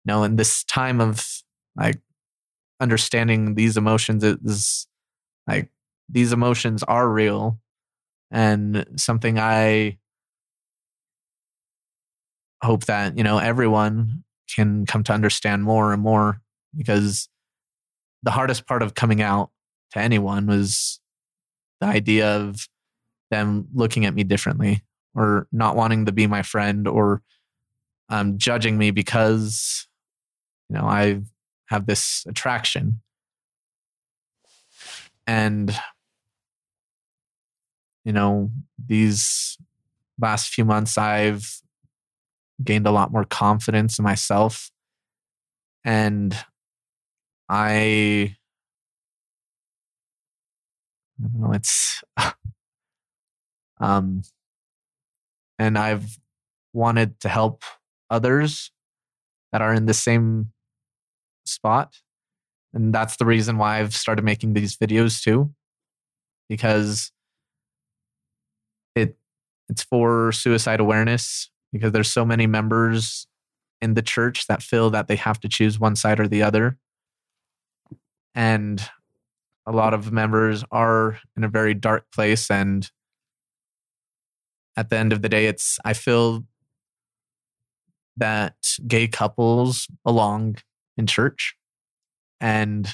[0.06, 1.26] you know in this time of
[1.76, 2.00] like
[2.80, 4.88] understanding these emotions is
[5.48, 5.72] like
[6.10, 7.60] these emotions are real.
[8.32, 9.98] And something i
[12.66, 14.24] hope that you know everyone
[14.54, 16.42] can come to understand more and more
[16.76, 17.30] because
[18.24, 19.52] the hardest part of coming out
[19.92, 21.00] to anyone was
[21.80, 22.68] the idea of
[23.32, 27.22] them looking at me differently or not wanting to be my friend or
[28.10, 29.88] um, judging me because
[30.70, 31.22] you know I
[31.68, 33.02] have this attraction.
[35.28, 35.76] And
[38.04, 38.52] you know
[38.84, 39.58] these
[40.20, 41.62] last few months I've
[42.64, 44.72] gained a lot more confidence in myself.
[45.84, 46.36] And
[47.50, 48.36] I,
[51.20, 52.04] I don't know, it's,
[53.80, 54.24] um,
[55.60, 56.18] and I've
[56.74, 57.64] wanted to help
[58.10, 58.72] others
[59.52, 60.52] that are in the same
[61.46, 61.96] spot.
[62.74, 65.54] And that's the reason why I've started making these videos too,
[66.50, 67.12] because
[68.96, 69.16] it
[69.70, 73.28] it's for suicide awareness because there's so many members
[73.82, 76.78] in the church that feel that they have to choose one side or the other.
[78.34, 78.82] And
[79.68, 82.90] a lot of members are in a very dark place and
[84.78, 86.46] at the end of the day it's I feel
[88.16, 88.56] that
[88.88, 90.56] gay couples belong
[90.96, 91.56] in church
[92.40, 92.88] and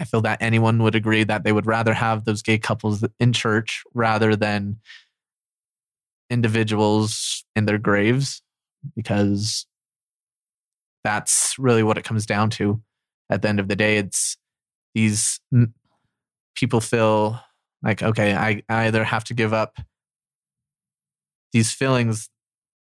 [0.00, 3.32] I feel that anyone would agree that they would rather have those gay couples in
[3.32, 4.78] church rather than
[6.30, 8.42] individuals in their graves
[8.96, 9.66] because
[11.04, 12.80] that's really what it comes down to
[13.30, 13.96] at the end of the day.
[13.96, 14.36] It's
[14.94, 15.40] these
[16.54, 17.40] people feel
[17.82, 19.78] like okay I, either have to give up
[21.52, 22.28] these feelings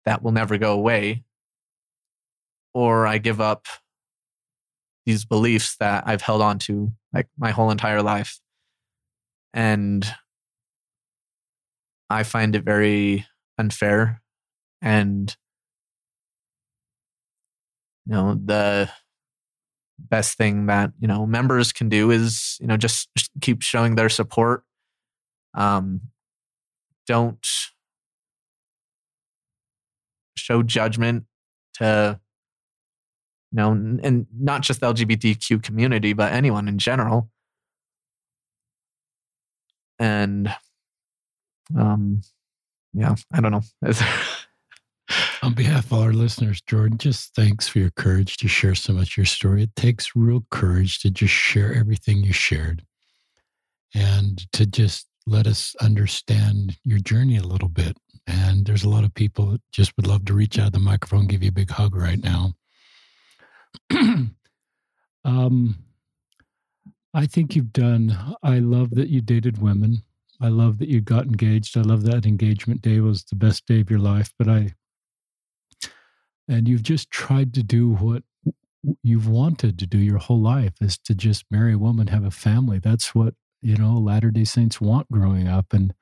[0.05, 1.23] that will never go away
[2.73, 3.67] or i give up
[5.05, 8.39] these beliefs that i've held on to like my whole entire life.
[9.53, 10.05] And
[12.09, 13.25] i find it very
[13.60, 14.22] unfair
[14.82, 15.36] and
[18.06, 18.89] you know the
[20.00, 23.10] best thing that you know members can do is you know just
[23.41, 24.63] keep showing their support.
[25.54, 26.02] Um
[27.06, 27.45] don't
[30.38, 31.26] show judgment
[31.74, 32.19] to
[33.52, 37.30] you know and not just the lgbtq community but anyone in general.
[40.00, 40.56] And
[41.78, 42.22] um
[42.93, 43.62] yeah, I don't know.
[45.41, 49.12] On behalf of our listeners, Jordan, just thanks for your courage to share so much
[49.13, 49.63] of your story.
[49.63, 52.84] It takes real courage to just share everything you shared
[53.95, 57.97] and to just let us understand your journey a little bit.
[58.28, 60.80] And there's a lot of people that just would love to reach out of the
[60.80, 62.54] microphone, give you a big hug right now.
[65.25, 65.75] um,
[67.13, 70.04] I think you've done, I love that you dated women.
[70.41, 71.78] I love that you got engaged.
[71.78, 74.34] I love that engagement day was the best day of your life.
[74.38, 74.73] But I,
[76.47, 78.23] and you've just tried to do what
[79.04, 82.32] you've wanted to do your whole life is to just marry a woman, have a
[82.32, 82.80] family.
[82.80, 85.73] That's what, you know, Latter day Saints want growing up.
[85.73, 85.93] And,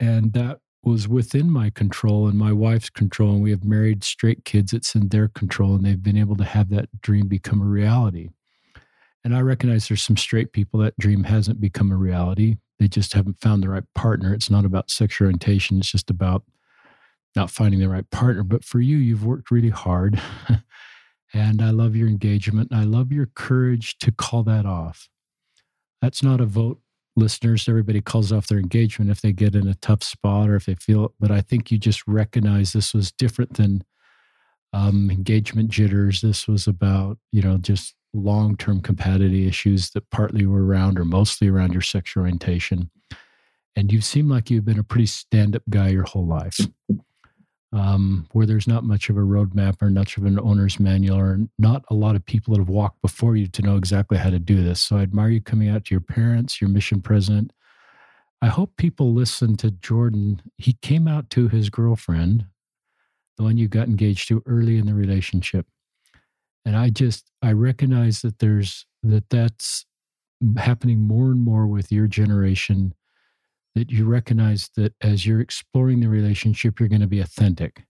[0.00, 3.32] and that was within my control and my wife's control.
[3.32, 4.72] And we have married straight kids.
[4.72, 5.74] It's in their control.
[5.74, 8.30] And they've been able to have that dream become a reality.
[9.24, 12.56] And I recognize there's some straight people that dream hasn't become a reality.
[12.78, 14.32] They just haven't found the right partner.
[14.32, 16.44] It's not about sexual orientation, it's just about
[17.36, 18.42] not finding the right partner.
[18.42, 20.20] But for you, you've worked really hard.
[21.34, 22.72] and I love your engagement.
[22.72, 25.08] I love your courage to call that off.
[26.00, 26.80] That's not a vote,
[27.16, 27.68] listeners.
[27.68, 30.74] Everybody calls off their engagement if they get in a tough spot or if they
[30.74, 31.10] feel, it.
[31.18, 33.84] but I think you just recognize this was different than
[34.72, 36.20] um, engagement jitters.
[36.20, 41.04] This was about, you know, just long term compatibility issues that partly were around or
[41.04, 42.90] mostly around your sexual orientation.
[43.76, 46.58] And you seem like you've been a pretty stand up guy your whole life,
[47.72, 51.38] um, where there's not much of a roadmap or much of an owner's manual or
[51.58, 54.38] not a lot of people that have walked before you to know exactly how to
[54.38, 54.80] do this.
[54.80, 57.52] So I admire you coming out to your parents, your mission president.
[58.40, 60.42] I hope people listen to Jordan.
[60.56, 62.46] He came out to his girlfriend,
[63.36, 65.66] the one you got engaged to early in the relationship
[66.64, 69.86] and i just i recognize that there's that that's
[70.56, 72.94] happening more and more with your generation
[73.74, 77.84] that you recognize that as you're exploring the relationship you're going to be authentic.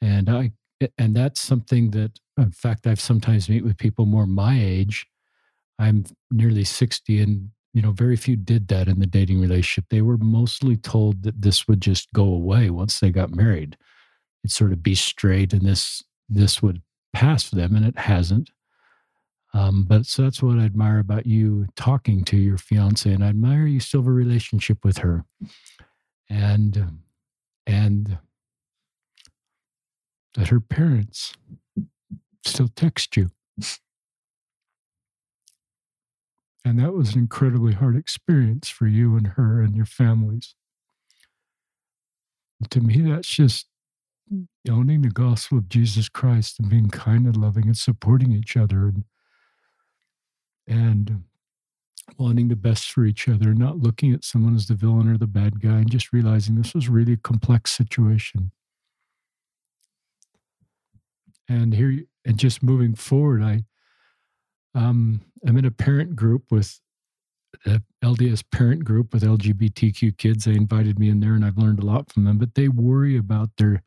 [0.00, 0.52] And i
[0.96, 5.06] and that's something that in fact i've sometimes meet with people more my age.
[5.78, 9.86] I'm nearly 60 and you know very few did that in the dating relationship.
[9.90, 13.76] They were mostly told that this would just go away once they got married.
[14.42, 16.80] It'd sort of be straight and this this would
[17.12, 18.50] past them, and it hasn't.
[19.52, 23.28] Um, but so that's what I admire about you talking to your fiance, and I
[23.28, 25.24] admire you still have a relationship with her,
[26.28, 27.00] and
[27.66, 28.18] and
[30.34, 31.34] that her parents
[32.44, 33.30] still text you.
[36.64, 40.54] And that was an incredibly hard experience for you and her and your families.
[42.68, 43.66] To me, that's just
[44.68, 48.88] owning the gospel of Jesus Christ and being kind and loving and supporting each other
[48.88, 49.04] and
[50.66, 51.24] and
[52.18, 55.26] wanting the best for each other, not looking at someone as the villain or the
[55.26, 58.52] bad guy, and just realizing this was really a complex situation.
[61.48, 63.64] And here, and just moving forward, I
[64.74, 66.80] um, I'm in a parent group with
[67.66, 70.44] a LDS parent group with LGBTQ kids.
[70.44, 72.38] They invited me in there, and I've learned a lot from them.
[72.38, 73.82] But they worry about their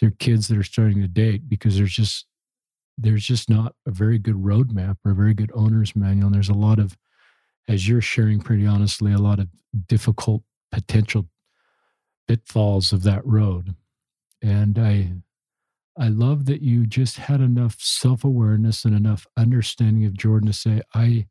[0.00, 2.26] their kids that are starting to date because there's just
[2.98, 6.26] there's just not a very good roadmap or a very good owner's manual.
[6.26, 6.96] And there's a lot of,
[7.68, 9.48] as you're sharing pretty honestly, a lot of
[9.86, 11.26] difficult potential
[12.26, 13.74] pitfalls of that road.
[14.42, 15.12] And I
[15.98, 20.82] I love that you just had enough self-awareness and enough understanding of Jordan to say,
[20.94, 21.26] I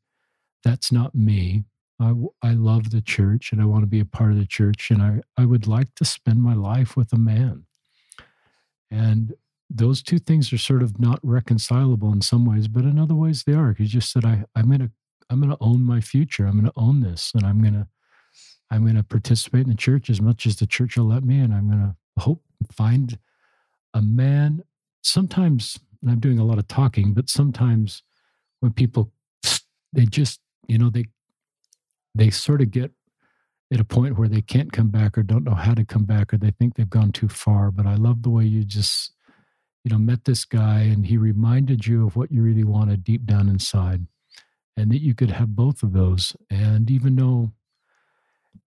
[0.64, 1.66] that's not me.
[2.00, 4.90] I, I love the church and I want to be a part of the church
[4.92, 7.66] and I, I would like to spend my life with a man.
[8.92, 9.34] And
[9.70, 13.44] those two things are sort of not reconcilable in some ways, but in other ways
[13.44, 13.74] they are.
[13.74, 14.92] He just said, I, I'm gonna
[15.30, 16.46] I'm gonna own my future.
[16.46, 17.88] I'm gonna own this and I'm gonna
[18.70, 21.54] I'm gonna participate in the church as much as the church will let me, and
[21.54, 23.18] I'm gonna hope find
[23.94, 24.64] a man.
[25.02, 28.04] Sometimes I'm doing a lot of talking, but sometimes
[28.60, 29.12] when people
[29.94, 31.06] they just, you know, they
[32.14, 32.92] they sort of get
[33.74, 36.34] at a point where they can't come back or don't know how to come back
[36.34, 37.72] or they think they've gone too far.
[37.72, 39.14] But I love the way you just,
[39.84, 43.26] you know, met this guy and he reminded you of what you really wanted deep
[43.26, 44.06] down inside
[44.78, 46.36] and that you could have both of those.
[46.50, 47.52] And even though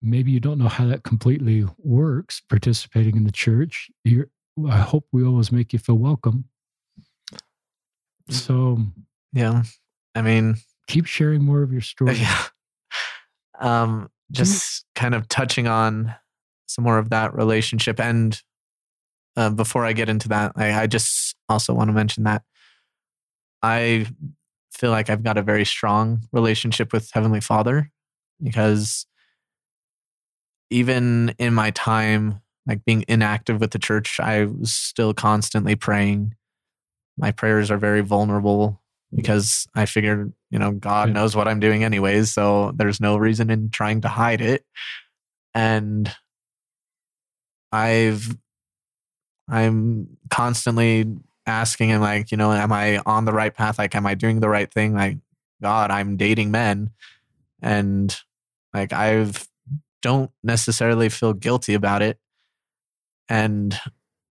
[0.03, 4.28] maybe you don't know how that completely works, participating in the church, you're,
[4.68, 6.45] I hope we always make you feel welcome.
[8.28, 8.78] So,
[9.32, 9.62] yeah,
[10.14, 12.16] I mean, keep sharing more of your story.
[12.16, 12.43] Yeah.
[13.59, 16.14] Um, just kind of touching on
[16.66, 17.99] some more of that relationship.
[18.01, 18.41] And
[19.37, 22.43] uh, before I get into that, I, I just also want to mention that
[23.62, 24.07] I
[24.72, 27.91] feel like I've got a very strong relationship with Heavenly Father
[28.43, 29.07] because
[30.70, 36.35] even in my time like being inactive with the church, I was still constantly praying.
[37.16, 38.81] My prayers are very vulnerable
[39.14, 41.14] because I figured, you know, God Yeah.
[41.14, 44.64] knows what I'm doing anyways, so there's no reason in trying to hide it.
[45.55, 46.12] And
[47.72, 48.36] I've
[49.48, 51.07] I'm constantly
[51.46, 53.78] asking him like, you know, am I on the right path?
[53.78, 54.94] Like am I doing the right thing?
[54.94, 55.18] Like
[55.62, 56.90] God, I'm dating men
[57.62, 58.16] and
[58.72, 59.46] like I've
[60.03, 62.18] don't necessarily feel guilty about it.
[63.28, 63.78] And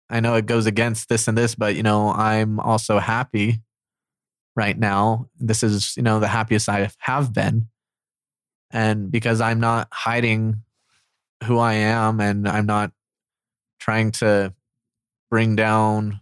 [0.09, 3.61] I know it goes against this and this, but you know, I'm also happy
[4.56, 5.30] right now.
[5.39, 7.68] This is, you know, the happiest I have been.
[8.72, 10.64] And because I'm not hiding
[11.45, 12.91] who I am and I'm not
[13.80, 14.54] trying to
[15.30, 16.20] bring down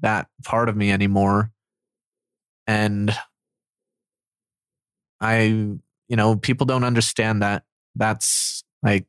[0.00, 1.52] that part of me anymore.
[2.66, 3.14] And
[5.20, 7.64] I, you know, people don't understand that
[7.94, 9.06] that's like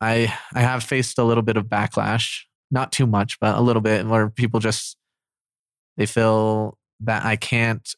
[0.00, 3.82] I I have faced a little bit of backlash, not too much, but a little
[3.82, 4.96] bit where people just
[5.96, 7.94] they feel that I can't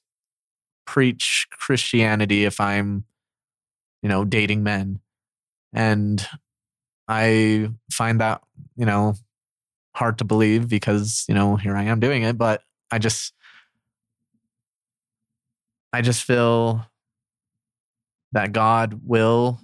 [0.86, 3.04] preach Christianity if I'm
[4.02, 5.00] you know dating men.
[5.72, 6.26] And
[7.08, 8.42] I find that,
[8.76, 9.14] you know,
[9.94, 13.32] hard to believe because, you know, here I am doing it, but I just
[15.92, 16.84] I just feel
[18.32, 19.60] that God will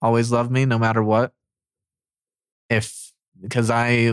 [0.00, 1.32] always love me no matter what.
[2.68, 4.12] If because I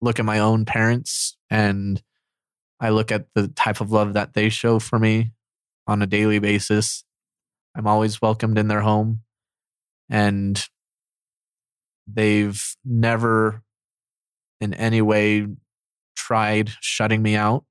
[0.00, 2.02] look at my own parents and
[2.80, 5.32] I look at the type of love that they show for me
[5.86, 7.04] on a daily basis.
[7.76, 9.20] I'm always welcomed in their home
[10.08, 10.62] and
[12.06, 13.62] they've never
[14.60, 15.46] in any way
[16.16, 17.64] tried shutting me out.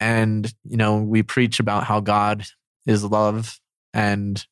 [0.00, 2.44] And, you know, we preach about how God
[2.86, 3.60] is love.
[3.94, 4.44] And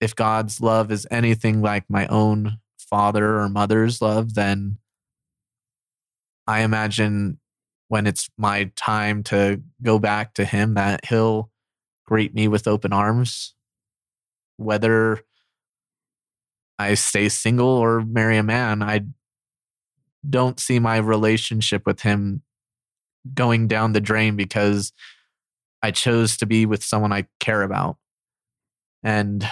[0.00, 4.78] if God's love is anything like my own father or mother's love, then
[6.46, 7.38] I imagine
[7.88, 11.50] when it's my time to go back to Him that He'll
[12.06, 13.54] greet me with open arms.
[14.56, 15.20] Whether
[16.78, 19.02] I stay single or marry a man, I
[20.28, 22.42] don't see my relationship with Him
[23.34, 24.92] going down the drain because
[25.82, 27.96] I chose to be with someone I care about.
[29.02, 29.46] And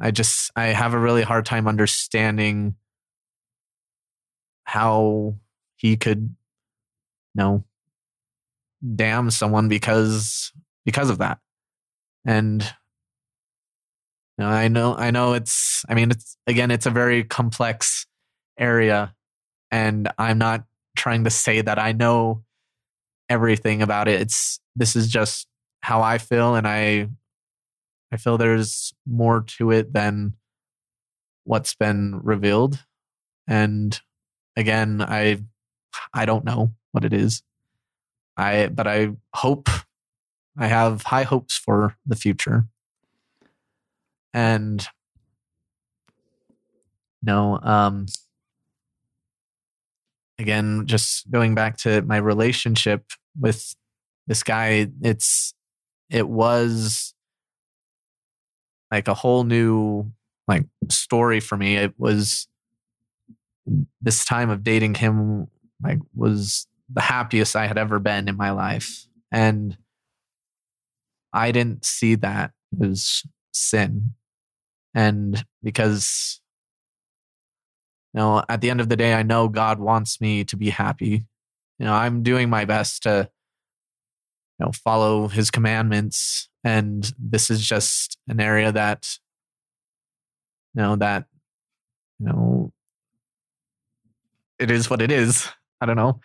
[0.00, 2.76] I just I have a really hard time understanding
[4.64, 5.36] how
[5.76, 6.34] he could
[7.34, 7.64] you know
[8.94, 10.52] damn someone because
[10.84, 11.38] because of that.
[12.24, 12.62] And
[14.38, 18.06] you know, I know I know it's I mean it's again it's a very complex
[18.58, 19.14] area
[19.70, 20.64] and I'm not
[20.96, 22.44] trying to say that I know
[23.28, 24.20] everything about it.
[24.20, 25.46] It's this is just
[25.80, 27.08] how I feel and I
[28.12, 30.34] I feel there's more to it than
[31.44, 32.84] what's been revealed.
[33.48, 33.98] And
[34.56, 35.42] again, I
[36.14, 37.42] I don't know what it is.
[38.36, 39.68] I but I hope
[40.58, 42.66] I have high hopes for the future.
[44.34, 44.86] And
[47.22, 48.06] no, um
[50.38, 53.04] again, just going back to my relationship
[53.38, 53.74] with
[54.26, 55.54] this guy, it's
[56.10, 57.14] it was
[58.90, 60.12] like a whole new
[60.46, 61.76] like story for me.
[61.76, 62.48] It was
[64.00, 65.48] this time of dating him
[65.82, 69.06] like was the happiest I had ever been in my life.
[69.30, 69.76] And
[71.32, 74.14] I didn't see that as sin.
[74.94, 76.42] And because
[78.12, 80.68] you know, at the end of the day, I know God wants me to be
[80.68, 81.24] happy.
[81.78, 83.30] You know, I'm doing my best to,
[84.58, 86.48] you know, follow his commandments.
[86.62, 89.18] And this is just an area that,
[90.74, 91.24] you know, that,
[92.18, 92.72] you know,
[94.58, 95.48] it is what it is.
[95.80, 96.20] I don't know.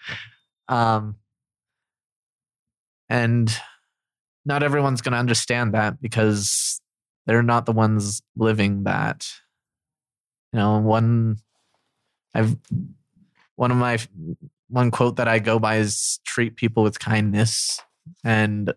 [0.68, 1.16] Um,
[3.10, 3.56] and
[4.46, 6.82] not everyone's going to understand that because
[7.26, 9.28] they're not the ones living that.
[10.54, 11.38] You know, one
[12.34, 12.56] I've
[13.56, 14.00] one of my
[14.70, 17.82] one quote that I go by is treat people with kindness
[18.24, 18.74] and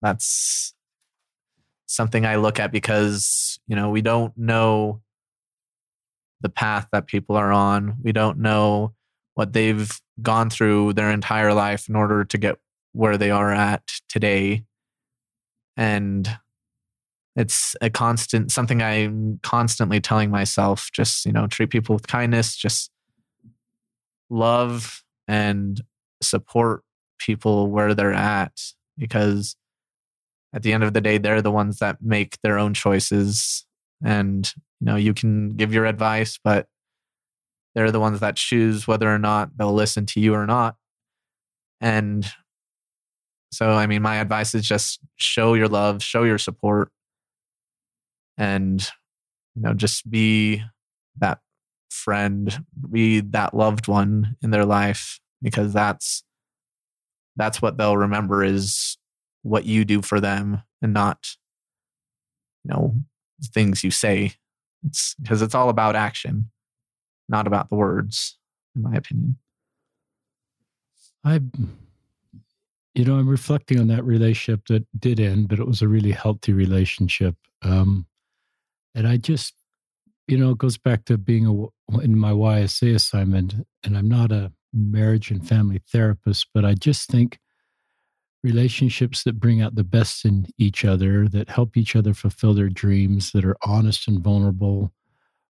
[0.00, 0.74] that's
[1.86, 5.02] something I look at because you know we don't know
[6.44, 8.94] the path that people are on we don't know
[9.34, 12.56] what they've gone through their entire life in order to get
[12.92, 14.62] where they are at today
[15.76, 16.38] and
[17.34, 22.54] it's a constant something i'm constantly telling myself just you know treat people with kindness
[22.54, 22.92] just
[24.30, 25.82] love and
[26.22, 26.82] support
[27.18, 28.60] people where they're at
[28.96, 29.56] because
[30.54, 33.66] at the end of the day, they're the ones that make their own choices.
[34.02, 34.50] And,
[34.84, 36.66] you know, you can give your advice, but
[37.74, 40.76] they're the ones that choose whether or not they'll listen to you or not.
[41.80, 42.26] And
[43.50, 46.90] so, I mean, my advice is just show your love, show your support,
[48.36, 48.82] and,
[49.54, 50.62] you know, just be
[51.16, 51.38] that
[51.88, 56.24] friend, be that loved one in their life because that's
[57.36, 58.98] that's what they'll remember is
[59.44, 61.36] what you do for them and not
[62.64, 62.94] you know
[63.52, 64.34] things you say
[65.22, 66.50] because it's all about action
[67.28, 68.36] not about the words
[68.76, 69.36] in my opinion.
[71.24, 71.40] I
[72.94, 76.12] you know i'm reflecting on that relationship that did end but it was a really
[76.12, 78.06] healthy relationship um
[78.94, 79.54] and i just
[80.26, 83.54] you know, it goes back to being a, in my YSA assignment,
[83.84, 87.38] and I'm not a marriage and family therapist, but I just think
[88.44, 92.68] relationships that bring out the best in each other, that help each other fulfill their
[92.68, 94.92] dreams, that are honest and vulnerable,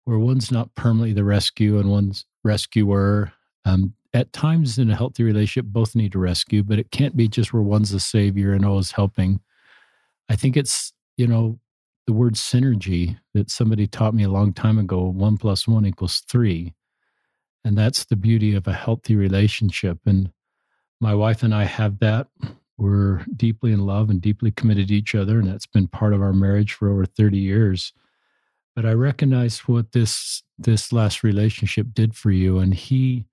[0.05, 3.33] where one's not permanently the rescue and one's rescuer.
[3.65, 7.29] Um, at times in a healthy relationship, both need to rescue, but it can't be
[7.29, 9.41] just where one's the savior and always helping.
[10.29, 11.61] I think it's, you know,
[12.09, 16.25] the word synergy that somebody taught me a long time ago one plus one equals
[16.29, 16.75] three.
[17.65, 19.99] And that's the beauty of a healthy relationship.
[20.07, 20.33] And
[21.01, 22.27] my wife and I have that.
[22.81, 25.39] We're deeply in love and deeply committed to each other.
[25.39, 27.93] And that's been part of our marriage for over 30 years.
[28.75, 32.59] But I recognize what this this last relationship did for you.
[32.59, 33.27] And he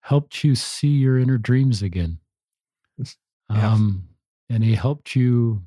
[0.00, 2.18] helped you see your inner dreams again.
[2.98, 3.72] Yeah.
[3.72, 4.08] Um,
[4.50, 5.62] and he helped you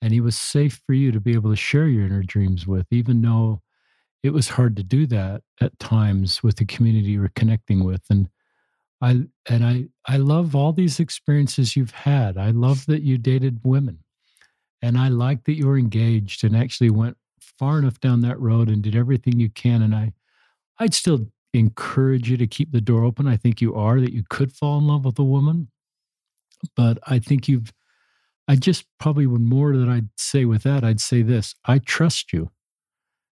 [0.00, 2.86] and he was safe for you to be able to share your inner dreams with,
[2.90, 3.60] even though
[4.22, 8.02] it was hard to do that at times with the community you were connecting with.
[8.08, 8.28] And
[9.00, 12.38] I and I I love all these experiences you've had.
[12.38, 14.00] I love that you dated women.
[14.82, 18.68] And I like that you were engaged and actually went far enough down that road
[18.68, 19.82] and did everything you can.
[19.82, 20.12] And I
[20.78, 23.26] I'd still encourage you to keep the door open.
[23.26, 25.68] I think you are, that you could fall in love with a woman.
[26.74, 27.72] But I think you've
[28.48, 32.32] I just probably would more that I'd say with that, I'd say this I trust
[32.32, 32.50] you.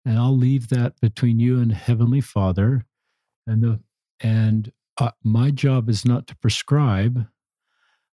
[0.05, 2.85] And I'll leave that between you and Heavenly Father.
[3.47, 3.81] And the
[4.21, 7.27] and uh, my job is not to prescribe.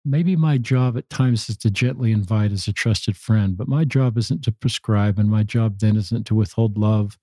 [0.04, 3.84] Maybe my job at times is to gently invite as a trusted friend, but my
[3.84, 7.18] job isn't to prescribe, and my job then isn't to withhold love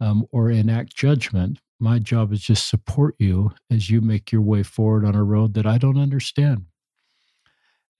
[0.00, 1.60] um, or enact judgment.
[1.80, 5.54] My job is just support you as you make your way forward on a road
[5.54, 6.66] that I don't understand.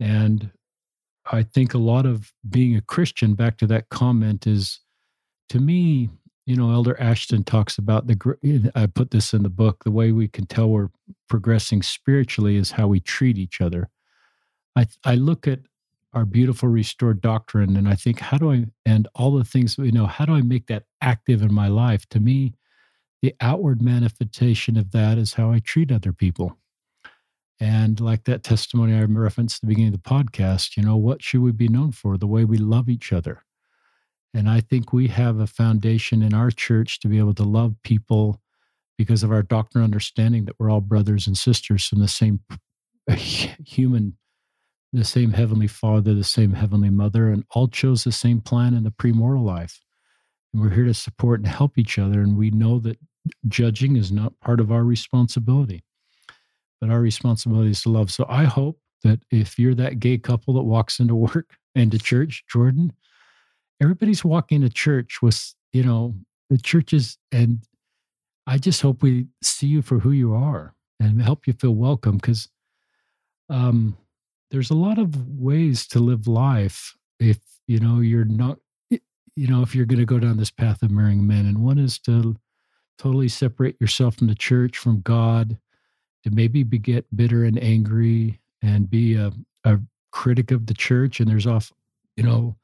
[0.01, 0.51] And
[1.31, 4.81] I think a lot of being a Christian, back to that comment, is
[5.49, 6.11] to me,
[6.47, 10.13] you know, Elder Ashton talks about the, I put this in the book, the way
[10.13, 10.91] we can tell we're
[11.29, 13.89] progressing spiritually is how we treat each other.
[14.77, 15.61] I, I look at
[16.13, 19.91] our beautiful restored doctrine and I think, how do I, and all the things we
[19.91, 22.09] know, how do I make that active in my life?
[22.11, 22.55] To me,
[23.23, 26.59] the outward manifestation of that is how I treat other people.
[27.59, 31.23] And like that testimony I referenced at the beginning of the podcast, you know, what
[31.23, 32.19] should we be known for?
[32.19, 33.45] The way we love each other.
[34.35, 37.75] And I think we have a foundation in our church to be able to love
[37.85, 38.41] people
[38.99, 42.41] because of our doctrine understanding that we're all brothers and sisters from the same
[43.65, 44.17] human,
[44.93, 48.85] the same heavenly father, the same heavenly mother, and all chose the same plan in
[48.85, 49.81] the premortal life.
[50.53, 52.21] And we're here to support and help each other.
[52.21, 52.99] And we know that
[53.49, 55.85] judging is not part of our responsibility
[56.85, 58.11] but our responsibility is to love.
[58.11, 61.99] So I hope that if you're that gay couple that walks into work and to
[61.99, 62.93] church, Jordan,
[63.81, 66.15] everybody's walking to church with, you know,
[66.51, 67.19] the churches.
[67.33, 67.67] And
[68.47, 72.17] I just hope we see you for who you are and help you feel welcome
[72.17, 72.49] because
[73.49, 73.97] um,
[74.51, 78.59] there's a lot of ways to live life if, you know, you're not,
[78.91, 81.47] you know, if you're going to go down this path of marrying men.
[81.47, 82.37] And one is to
[82.99, 85.59] totally separate yourself from the church, from God
[86.23, 89.33] to maybe be, get bitter and angry and be a,
[89.65, 91.21] a critic of the church.
[91.21, 91.73] And there's off,
[92.17, 92.57] you know,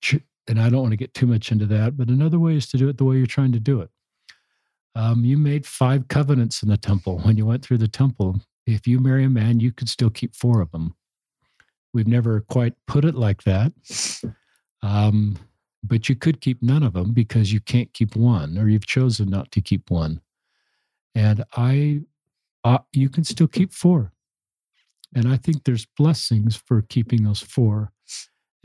[0.00, 2.66] ch- and I don't want to get too much into that, but another way is
[2.68, 3.90] to do it the way you're trying to do it.
[4.94, 8.40] Um, you made five covenants in the temple when you went through the temple.
[8.66, 10.94] If you marry a man, you could still keep four of them.
[11.92, 13.72] We've never quite put it like that.
[14.82, 15.38] Um,
[15.82, 19.30] but you could keep none of them because you can't keep one or you've chosen
[19.30, 20.20] not to keep one.
[21.14, 22.02] And I
[22.64, 24.12] uh, you can still keep four.
[25.14, 27.92] And I think there's blessings for keeping those four.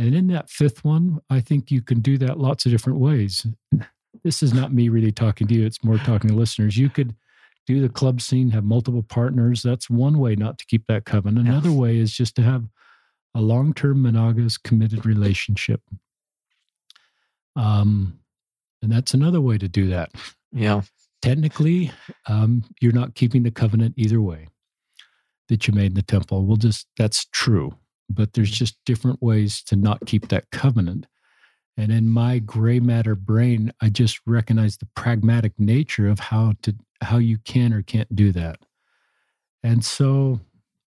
[0.02, 3.45] And in that fifth one, I think you can do that lots of different ways.
[4.24, 6.76] This is not me really talking to you, it's more talking to listeners.
[6.76, 7.16] You could
[7.68, 9.62] do the club scene, have multiple partners.
[9.62, 11.47] That's one way not to keep that covenant.
[11.47, 12.68] Another way is just to have
[13.36, 15.82] a long term monogamous committed relationship.
[17.56, 18.20] Um,
[18.82, 20.12] and that's another way to do that.
[20.52, 20.82] Yeah.
[21.22, 21.91] Technically,
[22.26, 24.47] um, you're not keeping the covenant either way
[25.47, 26.43] that you made in the temple.
[26.43, 27.76] Well, just that's true,
[28.12, 31.07] but there's just different ways to not keep that covenant.
[31.78, 36.76] And in my gray matter brain, I just recognize the pragmatic nature of how to
[37.01, 38.59] how you can or can't do that.
[39.64, 40.39] And so,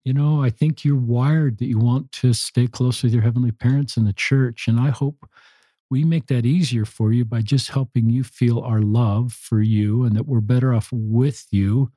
[0.05, 3.51] you know, I think you're wired that you want to stay close with your heavenly
[3.51, 4.67] parents in the church.
[4.67, 5.27] And I hope
[5.89, 10.03] we make that easier for you by just helping you feel our love for you
[10.03, 11.91] and that we're better off with you.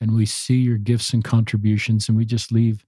[0.00, 2.86] And we see your gifts and contributions, and we just leave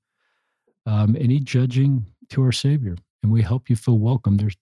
[0.87, 2.97] um, any judging to our Savior.
[3.23, 4.37] And we help you feel welcome.
[4.37, 4.57] There's,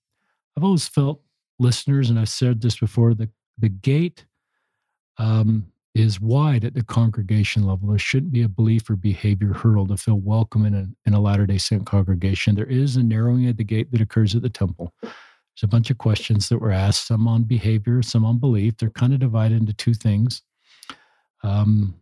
[0.57, 1.23] I've always felt
[1.59, 4.27] listeners, and I've said this before, the, the gate
[5.19, 7.89] um, is wide at the congregation level.
[7.89, 11.21] There shouldn't be a belief or behavior hurdle to feel welcome in a, in a
[11.21, 12.55] Latter day Saint congregation.
[12.55, 14.95] There is a narrowing of the gate that occurs at the temple.
[15.03, 15.13] There's
[15.65, 18.77] a bunch of questions that were asked, some on behavior, some on belief.
[18.77, 20.43] They're kind of divided into two things.
[21.43, 21.97] Um,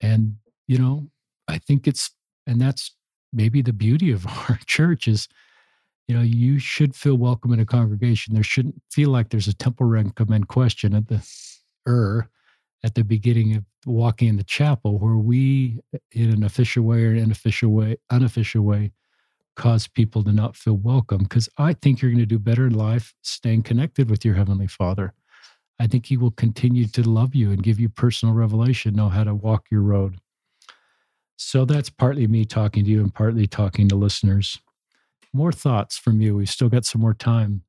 [0.00, 0.36] and,
[0.66, 1.08] you know,
[1.46, 2.10] I think it's,
[2.46, 2.96] and that's
[3.36, 5.28] maybe the beauty of our church is,
[6.08, 8.34] you know, you should feel welcome in a congregation.
[8.34, 11.24] There shouldn't feel like there's a temple recommend question at the
[11.86, 12.28] er
[12.82, 15.80] at the beginning of walking in the chapel where we
[16.12, 18.92] in an official way or an unofficial way unofficial way
[19.56, 22.74] cause people to not feel welcome because I think you're going to do better in
[22.74, 25.14] life staying connected with your Heavenly Father.
[25.80, 29.24] I think He will continue to love you and give you personal revelation, know how
[29.24, 30.18] to walk your road.
[31.36, 34.60] So that's partly me talking to you and partly talking to listeners.
[35.32, 36.36] More thoughts from you.
[36.36, 37.62] We've still got some more time.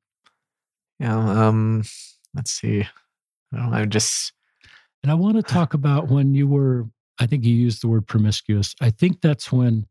[0.98, 1.18] Yeah.
[1.18, 1.84] Um,
[2.34, 2.86] let's see.
[3.52, 3.74] I don't.
[3.74, 4.32] I just.
[5.02, 6.86] And I want to talk about when you were,
[7.20, 8.74] I think you used the word promiscuous.
[8.80, 9.86] I think that's when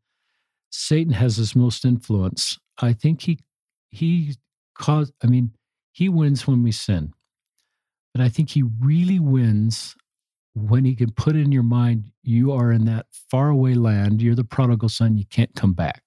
[0.70, 2.58] Satan has his most influence.
[2.80, 3.40] I think he
[3.90, 4.36] he
[4.78, 5.52] caused I mean,
[5.92, 7.14] he wins when we sin.
[8.14, 9.96] But I think he really wins
[10.58, 14.44] when he can put in your mind you are in that faraway land, you're the
[14.44, 16.04] prodigal son, you can't come back.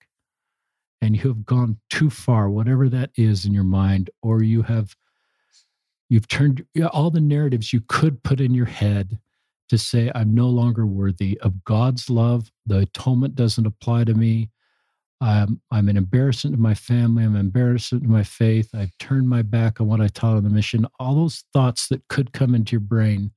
[1.01, 4.95] And you have gone too far, whatever that is in your mind, or you have
[6.11, 9.19] you've turned all the narratives you could put in your head
[9.69, 12.51] to say, I'm no longer worthy of God's love.
[12.67, 14.51] The atonement doesn't apply to me.
[15.21, 17.25] I'm, I'm an embarrassment to my family.
[17.25, 18.71] I'm an embarrassment to my faith.
[18.75, 20.87] I've turned my back on what I taught on the mission.
[20.99, 23.31] All those thoughts that could come into your brain.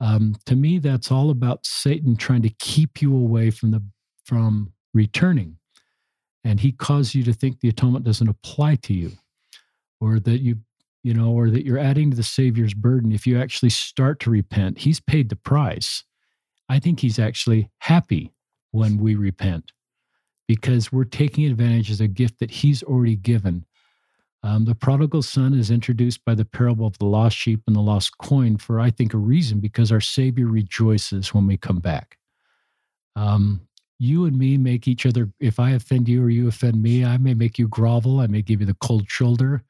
[0.00, 3.82] Um, to me, that's all about Satan trying to keep you away from the
[4.24, 5.56] from returning,
[6.44, 9.12] and he caused you to think the atonement doesn't apply to you,
[10.00, 10.56] or that you
[11.02, 14.30] you know, or that you're adding to the Savior's burden if you actually start to
[14.30, 14.78] repent.
[14.78, 16.04] He's paid the price.
[16.68, 18.32] I think he's actually happy
[18.72, 19.72] when we repent
[20.46, 23.64] because we're taking advantage of the gift that he's already given.
[24.44, 27.80] Um, the prodigal son is introduced by the parable of the lost sheep and the
[27.80, 32.18] lost coin for, I think, a reason because our Savior rejoices when we come back.
[33.16, 33.62] Um,
[33.98, 37.18] you and me make each other, if I offend you or you offend me, I
[37.18, 39.64] may make you grovel, I may give you the cold shoulder.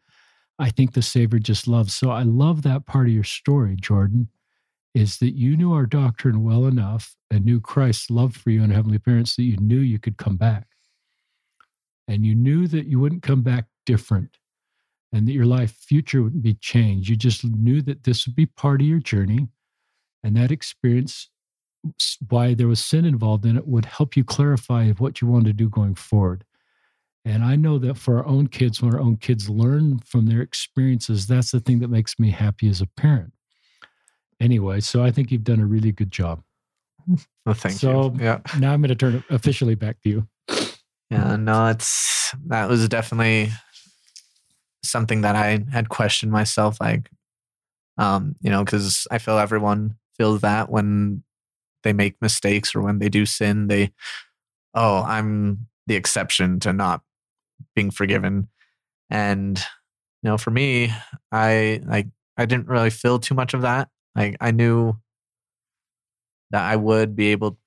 [0.58, 1.94] I think the Savior just loves.
[1.94, 4.28] So I love that part of your story, Jordan,
[4.94, 8.72] is that you knew our doctrine well enough and knew Christ's love for you and
[8.72, 10.66] heavenly parents that you knew you could come back.
[12.06, 14.36] And you knew that you wouldn't come back different
[15.12, 17.08] and that your life future wouldn't be changed.
[17.08, 19.48] You just knew that this would be part of your journey.
[20.22, 21.30] And that experience,
[22.28, 25.52] why there was sin involved in it, would help you clarify what you wanted to
[25.52, 26.44] do going forward.
[27.24, 30.40] And I know that for our own kids, when our own kids learn from their
[30.40, 33.32] experiences, that's the thing that makes me happy as a parent.
[34.40, 36.42] Anyway, so I think you've done a really good job.
[37.44, 38.24] Well, thank so you.
[38.24, 38.40] Yeah.
[38.58, 40.28] now I'm going to turn it officially back to you.
[41.10, 43.50] Yeah, no, it's that was definitely
[44.82, 46.80] something that I had questioned myself.
[46.80, 47.10] Like,
[47.96, 51.22] um, you know, because I feel everyone feels that when
[51.82, 53.92] they make mistakes or when they do sin, they,
[54.74, 57.02] oh, I'm the exception to not
[57.74, 58.48] being forgiven.
[59.10, 59.58] And
[60.22, 60.92] you know, for me,
[61.32, 63.88] I like I didn't really feel too much of that.
[64.14, 64.94] Like I knew
[66.50, 67.58] that I would be able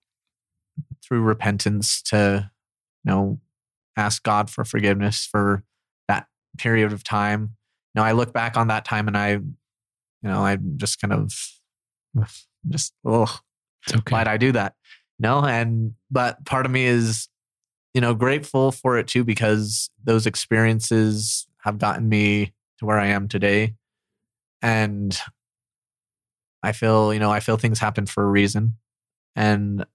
[1.04, 2.52] through repentance to
[3.04, 3.40] you know
[3.98, 5.64] ask God for forgiveness for
[6.58, 7.56] period of time.
[7.94, 11.14] You know, I look back on that time and I you know, I'm just kind
[11.14, 11.34] of
[12.70, 13.40] just oh
[13.90, 14.12] okay.
[14.12, 14.76] why'd I do that?
[15.20, 17.30] no, and but part of me is
[17.94, 23.08] you know, grateful for it too because those experiences have gotten me to where I
[23.08, 23.76] am today.
[24.62, 25.18] And
[26.64, 28.78] I feel, you know, I feel things happen for a reason.
[29.36, 29.86] And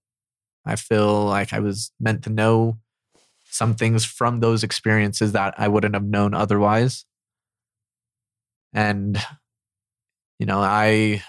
[0.64, 2.78] I feel like I was meant to know
[3.56, 7.04] some things from those experiences that I wouldn't have known otherwise.
[8.72, 9.18] And,
[10.38, 11.22] you know, I,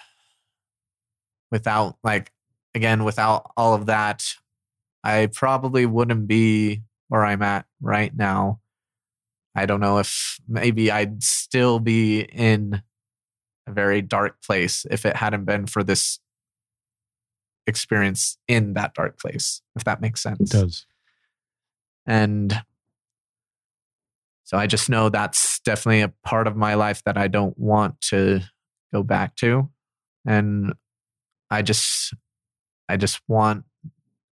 [1.52, 2.32] without like,
[2.76, 4.26] again, without all of that,
[5.04, 8.60] I probably wouldn't be where I'm at right now.
[9.56, 12.84] I don't know if maybe I'd still be in
[13.66, 16.20] a very dark place if it hadn't been for this
[17.66, 20.54] experience in that dark place, if that makes sense.
[20.54, 20.86] It does.
[22.08, 22.62] And
[24.46, 28.00] so I just know that's definitely a part of my life that I don't want
[28.10, 28.40] to
[28.94, 29.70] go back to.
[30.26, 30.74] And
[31.52, 32.14] I just,
[32.88, 33.66] I just want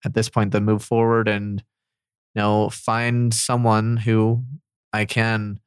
[0.05, 1.61] at this point to move forward and,
[2.33, 4.45] you know, find someone who
[4.93, 5.59] I can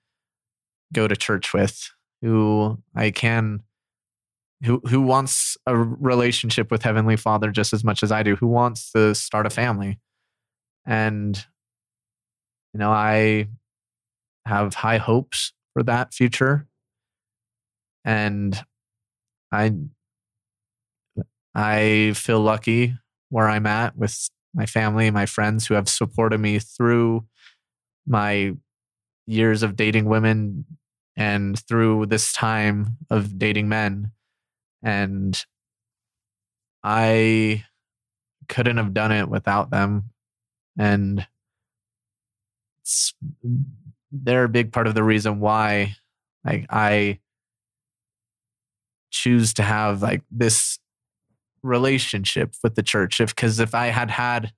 [0.95, 1.91] go to church with,
[2.23, 3.63] who I can
[4.65, 8.47] who who wants a relationship with heavenly father just as much as i do who
[8.47, 9.99] wants to start a family
[10.85, 11.47] and
[12.73, 13.47] you know i
[14.47, 16.66] have high hopes for that future
[18.05, 18.64] and
[19.53, 19.73] i
[21.55, 22.95] i feel lucky
[23.31, 27.25] where i'm at with my family my friends who have supported me through
[28.07, 28.53] my
[29.27, 30.64] years of dating women
[31.16, 34.12] and through this time of dating men
[34.83, 35.45] and
[36.83, 37.64] I
[38.49, 40.11] couldn't have done it without them.
[40.79, 41.27] And
[44.11, 45.95] they're a big part of the reason why
[46.45, 47.18] like I
[49.11, 50.78] choose to have like this
[51.62, 54.53] relationship with the church if because if I had had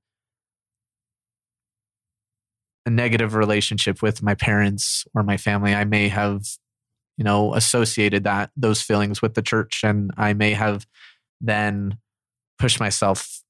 [2.86, 6.44] a negative relationship with my parents or my family I may have
[7.20, 9.82] you know, associated that those feelings with the church.
[9.84, 10.86] And I may have
[11.38, 11.98] then
[12.58, 13.42] pushed myself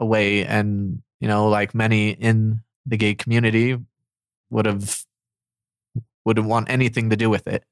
[0.00, 3.76] away and, you know, like many in the gay community
[4.50, 5.04] would have
[6.24, 7.64] wouldn't want anything to do with it.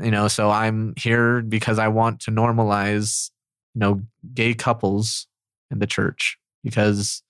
[0.00, 3.30] You know, so I'm here because I want to normalize,
[3.74, 4.02] you know,
[4.34, 5.26] gay couples
[5.70, 7.22] in the church because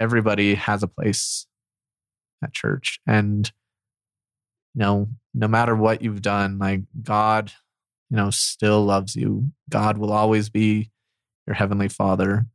[0.00, 1.46] everybody has a place
[2.42, 3.50] at church and
[4.74, 7.50] you know, no matter what you've done, like God,
[8.10, 9.50] you know, still loves you.
[9.70, 10.90] God will always be
[11.46, 12.46] your heavenly father.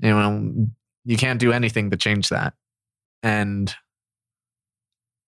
[0.00, 0.66] You know,
[1.04, 2.54] you can't do anything to change that.
[3.22, 3.74] And,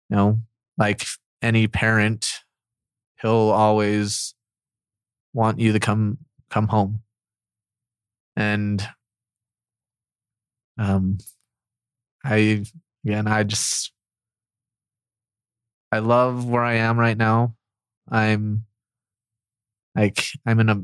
[0.09, 0.39] you know,
[0.77, 1.05] like
[1.41, 2.27] any parent,
[3.21, 4.33] he'll always
[5.33, 6.17] want you to come
[6.49, 7.01] come home.
[8.35, 8.87] And
[10.77, 11.17] um
[12.23, 12.65] I
[13.05, 13.91] again I just
[15.91, 17.55] I love where I am right now.
[18.09, 18.65] I'm
[19.95, 20.83] like I'm in a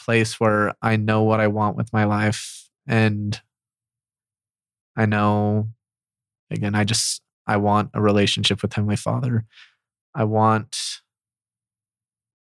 [0.00, 3.40] place where I know what I want with my life and
[4.96, 5.70] I know
[6.54, 9.44] again I just I want a relationship with Heavenly Father.
[10.14, 10.78] I want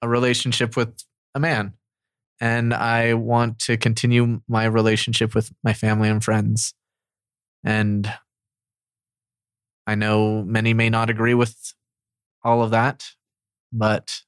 [0.01, 1.03] a relationship with
[1.33, 1.73] a man
[2.39, 6.73] and I want to continue my relationship with my family and friends.
[7.63, 8.11] And
[9.85, 11.73] I know many may not agree with
[12.43, 13.11] all of that.
[13.71, 14.21] But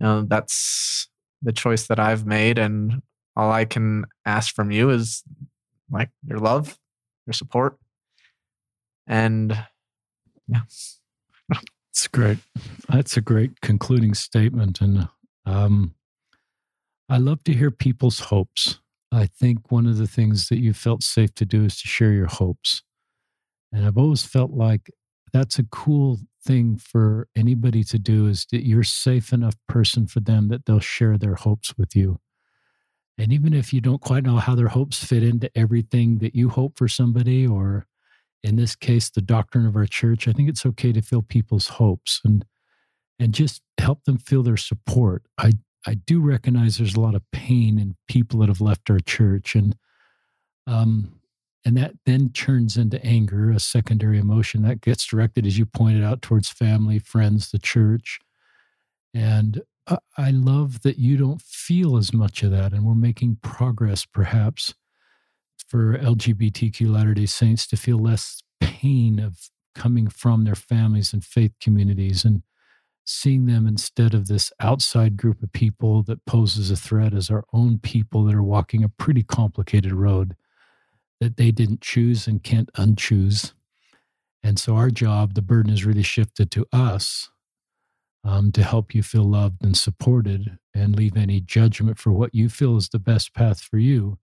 [0.00, 1.08] you know, that's
[1.42, 2.58] the choice that I've made.
[2.58, 3.02] And
[3.36, 5.22] all I can ask from you is
[5.90, 6.78] like your love,
[7.26, 7.78] your support.
[9.06, 9.66] And
[10.48, 10.62] yeah.
[11.90, 12.38] It's great.
[12.88, 14.80] That's a great concluding statement.
[14.80, 15.08] And
[15.44, 15.94] um,
[17.08, 18.80] I love to hear people's hopes.
[19.12, 22.12] I think one of the things that you felt safe to do is to share
[22.12, 22.82] your hopes.
[23.70, 24.90] And I've always felt like
[25.34, 30.20] that's a cool thing for anybody to do is that you're safe enough person for
[30.20, 32.20] them that they'll share their hopes with you.
[33.18, 36.48] And even if you don't quite know how their hopes fit into everything that you
[36.48, 37.86] hope for somebody, or
[38.42, 41.68] in this case, the doctrine of our church, I think it's okay to feel people's
[41.68, 42.44] hopes and
[43.18, 45.22] and just help them feel their support.
[45.38, 45.52] I
[45.86, 49.54] I do recognize there's a lot of pain in people that have left our church,
[49.54, 49.76] and
[50.66, 51.20] um,
[51.64, 56.02] and that then turns into anger, a secondary emotion that gets directed, as you pointed
[56.02, 58.18] out, towards family, friends, the church.
[59.14, 59.62] And
[60.16, 62.72] I love that you don't feel as much of that.
[62.72, 64.74] And we're making progress, perhaps,
[65.72, 71.24] for LGBTQ Latter day Saints to feel less pain of coming from their families and
[71.24, 72.42] faith communities and
[73.06, 77.44] seeing them instead of this outside group of people that poses a threat as our
[77.54, 80.36] own people that are walking a pretty complicated road
[81.20, 83.54] that they didn't choose and can't unchoose.
[84.42, 87.30] And so our job, the burden is really shifted to us
[88.24, 92.50] um, to help you feel loved and supported and leave any judgment for what you
[92.50, 94.18] feel is the best path for you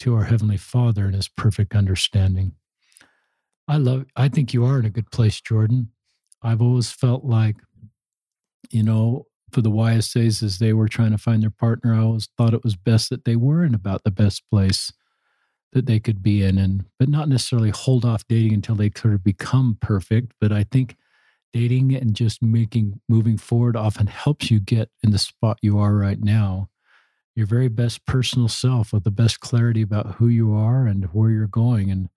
[0.00, 2.52] to our Heavenly Father and His perfect understanding.
[3.66, 5.90] I love, I think you are in a good place, Jordan.
[6.42, 7.56] I've always felt like,
[8.70, 12.28] you know, for the YSAs as they were trying to find their partner, I always
[12.36, 14.92] thought it was best that they were in about the best place
[15.72, 19.14] that they could be in and but not necessarily hold off dating until they sort
[19.14, 20.32] of become perfect.
[20.40, 20.96] But I think
[21.52, 25.94] dating and just making moving forward often helps you get in the spot you are
[25.94, 26.68] right now.
[27.38, 31.30] Your very best personal self with the best clarity about who you are and where
[31.30, 31.88] you're going.
[31.88, 32.08] And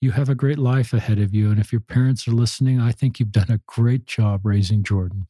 [0.00, 1.52] you have a great life ahead of you.
[1.52, 5.28] And if your parents are listening, I think you've done a great job raising Jordan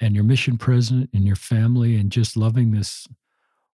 [0.00, 3.08] and your mission president and your family and just loving this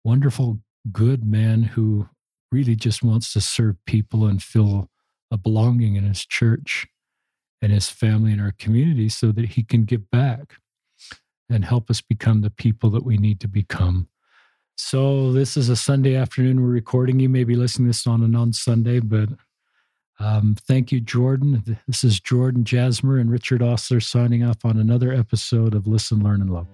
[0.04, 0.60] wonderful,
[0.92, 2.10] good man who
[2.52, 4.90] really just wants to serve people and feel
[5.32, 6.88] a belonging in his church
[7.62, 10.56] and his family and our community so that he can give back
[11.50, 14.10] and help us become the people that we need to become.
[14.84, 17.20] So, this is a Sunday afternoon we're recording.
[17.20, 19.30] You may be listening this on a non Sunday, but
[20.20, 21.78] um, thank you, Jordan.
[21.88, 26.42] This is Jordan Jasmer and Richard Ostler signing off on another episode of Listen, Learn,
[26.42, 26.68] and Love.